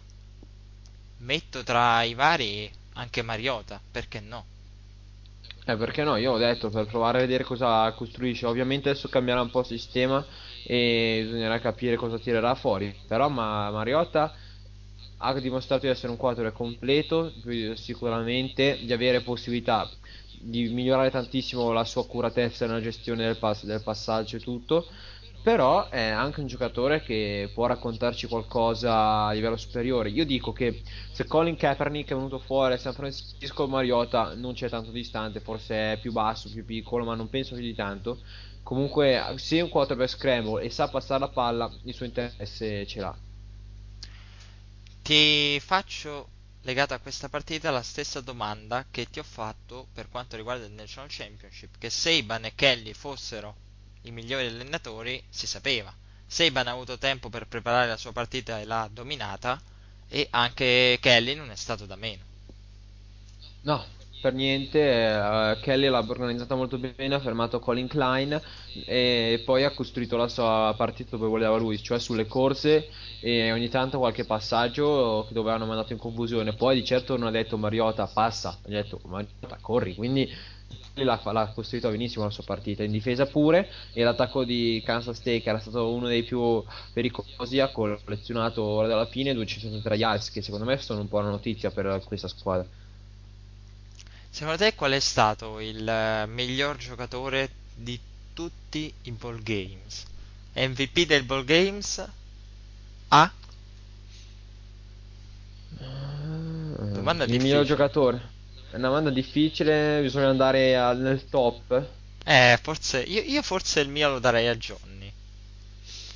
[1.18, 4.44] metto tra i vari anche Mariota, perché no?
[5.64, 6.16] Eh, perché no?
[6.16, 8.46] Io ho detto per provare a vedere cosa costruisce.
[8.46, 10.24] Ovviamente adesso cambierà un po' il sistema
[10.64, 12.94] e bisognerà capire cosa tirerà fuori.
[13.06, 14.34] Però ma Mariota
[15.22, 17.32] ha dimostrato di essere un quarterback completo,
[17.74, 19.88] sicuramente di avere possibilità
[20.44, 24.86] di migliorare tantissimo la sua accuratezza nella gestione del, pass- del passaggio e tutto
[25.42, 30.08] però è anche un giocatore che può raccontarci qualcosa a livello superiore.
[30.10, 34.68] Io dico che se Colin Kaepernick è venuto fuori a San Francisco, Mariota non c'è
[34.68, 38.22] tanto distante, forse è più basso, più piccolo, ma non penso più di tanto.
[38.62, 43.16] Comunque, se un quarterback scramble e sa passare la palla, il suo interesse ce l'ha.
[45.02, 46.28] Ti faccio
[46.62, 50.72] legato a questa partita la stessa domanda che ti ho fatto per quanto riguarda il
[50.72, 53.56] National Championship, che Saban e Kelly fossero
[54.02, 55.92] i migliori allenatori si sapeva.
[56.26, 59.60] Saban ha avuto tempo per preparare la sua partita e l'ha dominata
[60.08, 62.22] e anche Kelly non è stato da meno.
[63.62, 63.84] No,
[64.22, 68.40] per niente, uh, Kelly l'ha organizzata molto bene, ha fermato Colin Klein
[68.86, 72.88] e poi ha costruito la sua partita dove voleva lui, cioè sulle corse
[73.20, 76.54] e ogni tanto qualche passaggio dove hanno mandato in confusione.
[76.54, 80.30] Poi di certo non ha detto Mariota passa, ha detto Mariota corri, quindi
[80.94, 85.40] l'ha, l'ha costruito benissimo la sua partita in difesa pure e l'attacco di Kansas State
[85.40, 86.62] che era stato uno dei più
[86.92, 91.30] pericolosi ha collezionato ora dalla fine 203 yards che secondo me sono un po' una
[91.30, 92.66] notizia per questa squadra
[94.34, 98.00] Secondo te qual è stato il eh, miglior giocatore di
[98.32, 100.06] tutti i ball games?
[100.54, 102.02] MVP del ball games?
[103.08, 103.30] A?
[105.76, 108.30] Domanda il miglior giocatore.
[108.70, 111.88] È una domanda difficile, bisogna andare al, nel top.
[112.24, 115.12] Eh, forse io, io, forse il mio lo darei a Johnny.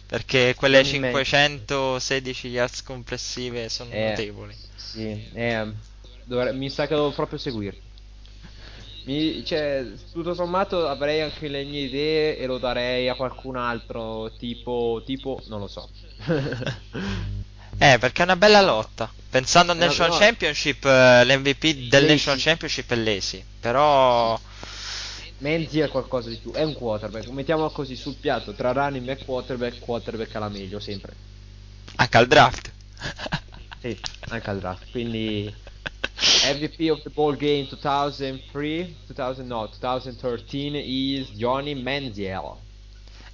[0.06, 4.56] Perché quelle Johnny 516 yards complessive sono eh, notevoli.
[4.74, 5.70] Sì, eh,
[6.24, 7.86] dovre- mi sa che devo proprio seguirti.
[9.07, 14.32] Mi- cioè, tutto sommato avrei anche le mie idee e lo darei a qualcun altro,
[14.36, 15.88] tipo, tipo, non lo so.
[17.78, 19.12] Eh, perché è una bella lotta.
[19.28, 20.16] Pensando al National no.
[20.16, 22.07] Championship, eh, l'MVP del Lacy.
[22.07, 23.44] National Championship è Lacy.
[23.61, 24.40] Però,
[25.38, 29.20] Menzi è qualcosa di più, è un quarterback, mettiamolo così sul piatto, tra running back
[29.20, 31.12] e quarterback, quarterback alla meglio sempre.
[31.96, 32.72] anche al draft.
[33.80, 33.98] Sì,
[34.28, 35.52] anche al draft, quindi
[36.18, 42.56] MVP of the ball game 2003, 2000, no, 2013 is Johnny Manziel.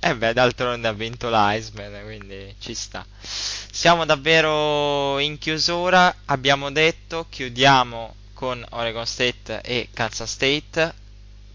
[0.00, 3.06] Eh beh, d'altronde ha vinto l'Iceman, quindi ci sta.
[3.20, 10.94] Siamo davvero in chiusura, abbiamo detto, chiudiamo con Oregon State e Kansas State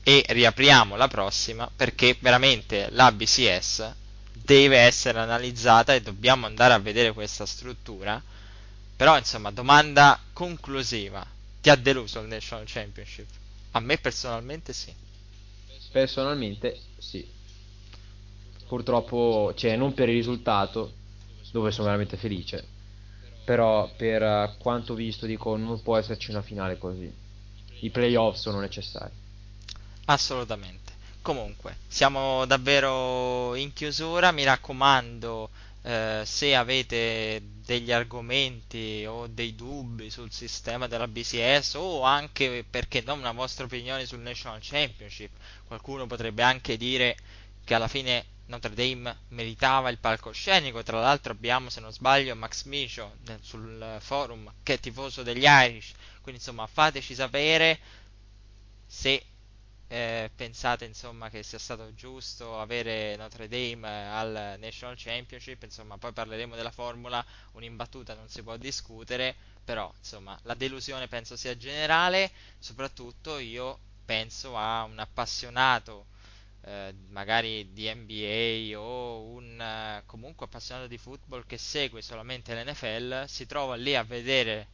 [0.01, 3.93] e riapriamo la prossima perché veramente la BCS
[4.31, 8.23] deve essere analizzata e dobbiamo andare a vedere questa struttura.
[8.97, 11.25] Però, insomma, domanda conclusiva.
[11.61, 13.27] Ti ha deluso il National Championship?
[13.71, 14.91] A me personalmente sì.
[15.91, 17.25] Personalmente sì.
[18.67, 20.93] Purtroppo, cioè non per il risultato,
[21.51, 22.65] dove sono veramente felice,
[23.45, 27.09] però per quanto visto dico non può esserci una finale così.
[27.79, 29.13] I playoff sono necessari.
[30.05, 30.93] Assolutamente.
[31.21, 34.31] Comunque, siamo davvero in chiusura.
[34.31, 35.49] Mi raccomando,
[35.87, 43.01] eh, se avete degli argomenti o dei dubbi sul sistema della BCS o anche perché
[43.05, 45.31] no una vostra opinione sul National Championship,
[45.65, 47.15] qualcuno potrebbe anche dire
[47.63, 50.83] che alla fine Notre Dame meritava il palcoscenico.
[50.83, 55.45] Tra l'altro abbiamo, se non sbaglio, Max Micio nel- sul forum che è tifoso degli
[55.45, 55.93] Irish.
[56.21, 57.79] Quindi insomma fateci sapere
[58.85, 59.23] se
[59.89, 65.63] eh, pensate insomma che sia stato giusto avere Notre Dame eh, al National Championship.
[65.63, 69.35] Insomma poi parleremo della formula, un'imbattuta non si può discutere.
[69.63, 72.31] Però insomma la delusione penso sia generale.
[72.59, 76.07] Soprattutto io penso a un appassionato
[76.61, 83.25] eh, magari di NBA o un eh, comunque appassionato di football che segue solamente l'NFL,
[83.27, 84.67] si trova lì a vedere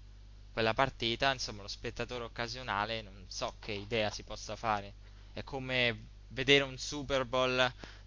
[0.52, 4.94] quella partita, insomma, lo spettatore occasionale non so che idea si possa fare.
[5.34, 7.56] È come vedere un Super Bowl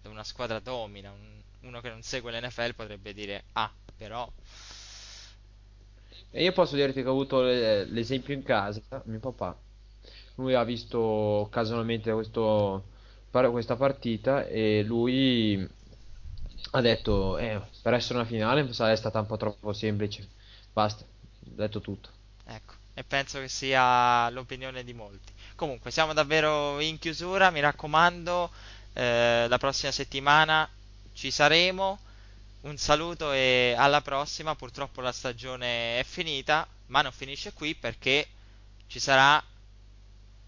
[0.01, 4.31] dove una squadra domina, un- uno che non segue l'NFL potrebbe dire "Ah, però
[6.29, 9.57] E io posso dirti che ho avuto le- l'esempio in casa, mio papà.
[10.35, 12.89] Lui ha visto casualmente questo,
[13.31, 15.67] questa partita e lui
[16.71, 20.29] ha detto, eh, per essere una finale sarà stata un po' troppo semplice.
[20.71, 21.09] Basta, ho
[21.55, 22.09] detto tutto.
[22.45, 25.31] Ecco, e penso che sia l'opinione di molti.
[25.57, 28.51] Comunque, siamo davvero in chiusura, mi raccomando,
[28.93, 30.69] eh, la prossima settimana
[31.13, 31.97] ci saremo.
[32.61, 34.53] Un saluto e alla prossima.
[34.53, 38.27] Purtroppo la stagione è finita, ma non finisce qui perché
[38.85, 39.43] ci sarà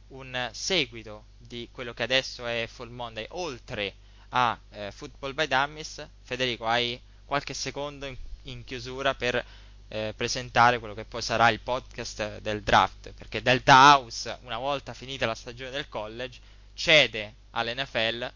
[0.10, 3.96] un seguito di quello che adesso è Full Monday, oltre
[4.30, 6.08] a eh, Football by Dummies.
[6.22, 9.44] Federico, hai qualche secondo in, in chiusura per
[9.90, 14.94] eh, presentare quello che poi sarà il podcast del draft, perché Delta House, una volta
[14.94, 16.40] finita la stagione del college,
[16.74, 18.32] cede all'NFL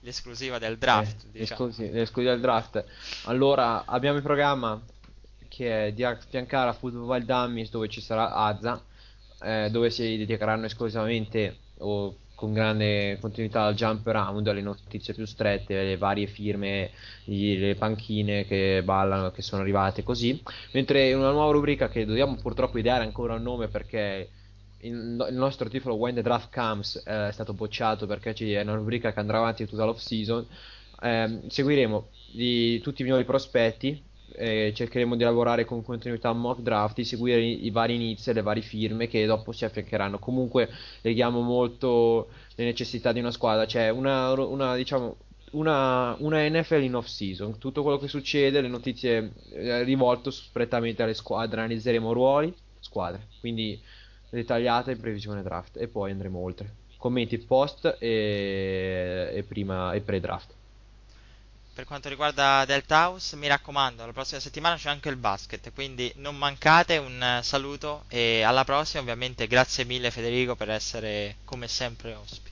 [0.00, 1.68] l'esclusiva del draft, Eh, diciamo.
[1.68, 2.84] esclusi- l'esclusiva del draft.
[3.24, 4.80] Allora, abbiamo in programma
[5.48, 8.82] che è di affiancare a Football Dummies dove ci sarà Azza,
[9.42, 15.26] eh, dove si dedicheranno esclusivamente o con grande continuità al jump around, alle notizie più
[15.26, 16.90] strette, le varie firme,
[17.24, 20.42] i- le panchine che ballano, che sono arrivate così.
[20.72, 24.30] Mentre una nuova rubrica che dobbiamo purtroppo ideare ancora un nome perché
[24.78, 28.74] il, il nostro titolo When the Draft Comes eh, è stato bocciato perché è una
[28.74, 30.46] rubrica che andrà avanti tutta l'off season.
[31.02, 34.09] Ehm, seguiremo di tutti i migliori prospetti,
[34.40, 38.32] eh, cercheremo di lavorare con continuità mock draft, di seguire i, i vari inizi e
[38.32, 40.18] le varie firme che dopo si affiancheranno.
[40.18, 40.70] Comunque
[41.02, 45.16] leghiamo molto le necessità di una squadra, cioè una, una, diciamo,
[45.52, 51.02] una, una NFL in off season, tutto quello che succede, le notizie eh, rivolte prettamente
[51.02, 53.78] alle squadre, analizzeremo ruoli, squadre, quindi
[54.30, 56.76] dettagliata in previsione draft e poi andremo oltre.
[56.96, 60.58] Commenti post e, e prima e pre-draft.
[61.72, 66.12] Per quanto riguarda Delta House, mi raccomando, la prossima settimana c'è anche il basket, quindi
[66.16, 72.14] non mancate, un saluto e alla prossima, ovviamente grazie mille Federico per essere come sempre
[72.14, 72.50] ospite.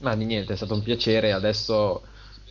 [0.00, 1.32] Ma di niente, è stato un piacere.
[1.32, 2.02] Adesso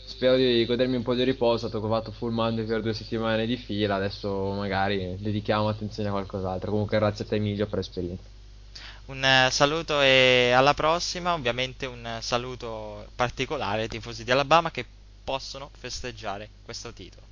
[0.05, 1.67] spero di godermi un po' di riposo.
[1.67, 3.95] Ho trovato full Monday per due settimane di fila.
[3.95, 6.71] Adesso magari dedichiamo attenzione a qualcos'altro.
[6.71, 8.23] Comunque, grazie a te, Emilio, per l'esperienza.
[9.05, 14.85] Un eh, saluto e alla prossima, ovviamente un saluto particolare ai tifosi di Alabama che
[15.29, 17.27] possono festeggiare questo titolo.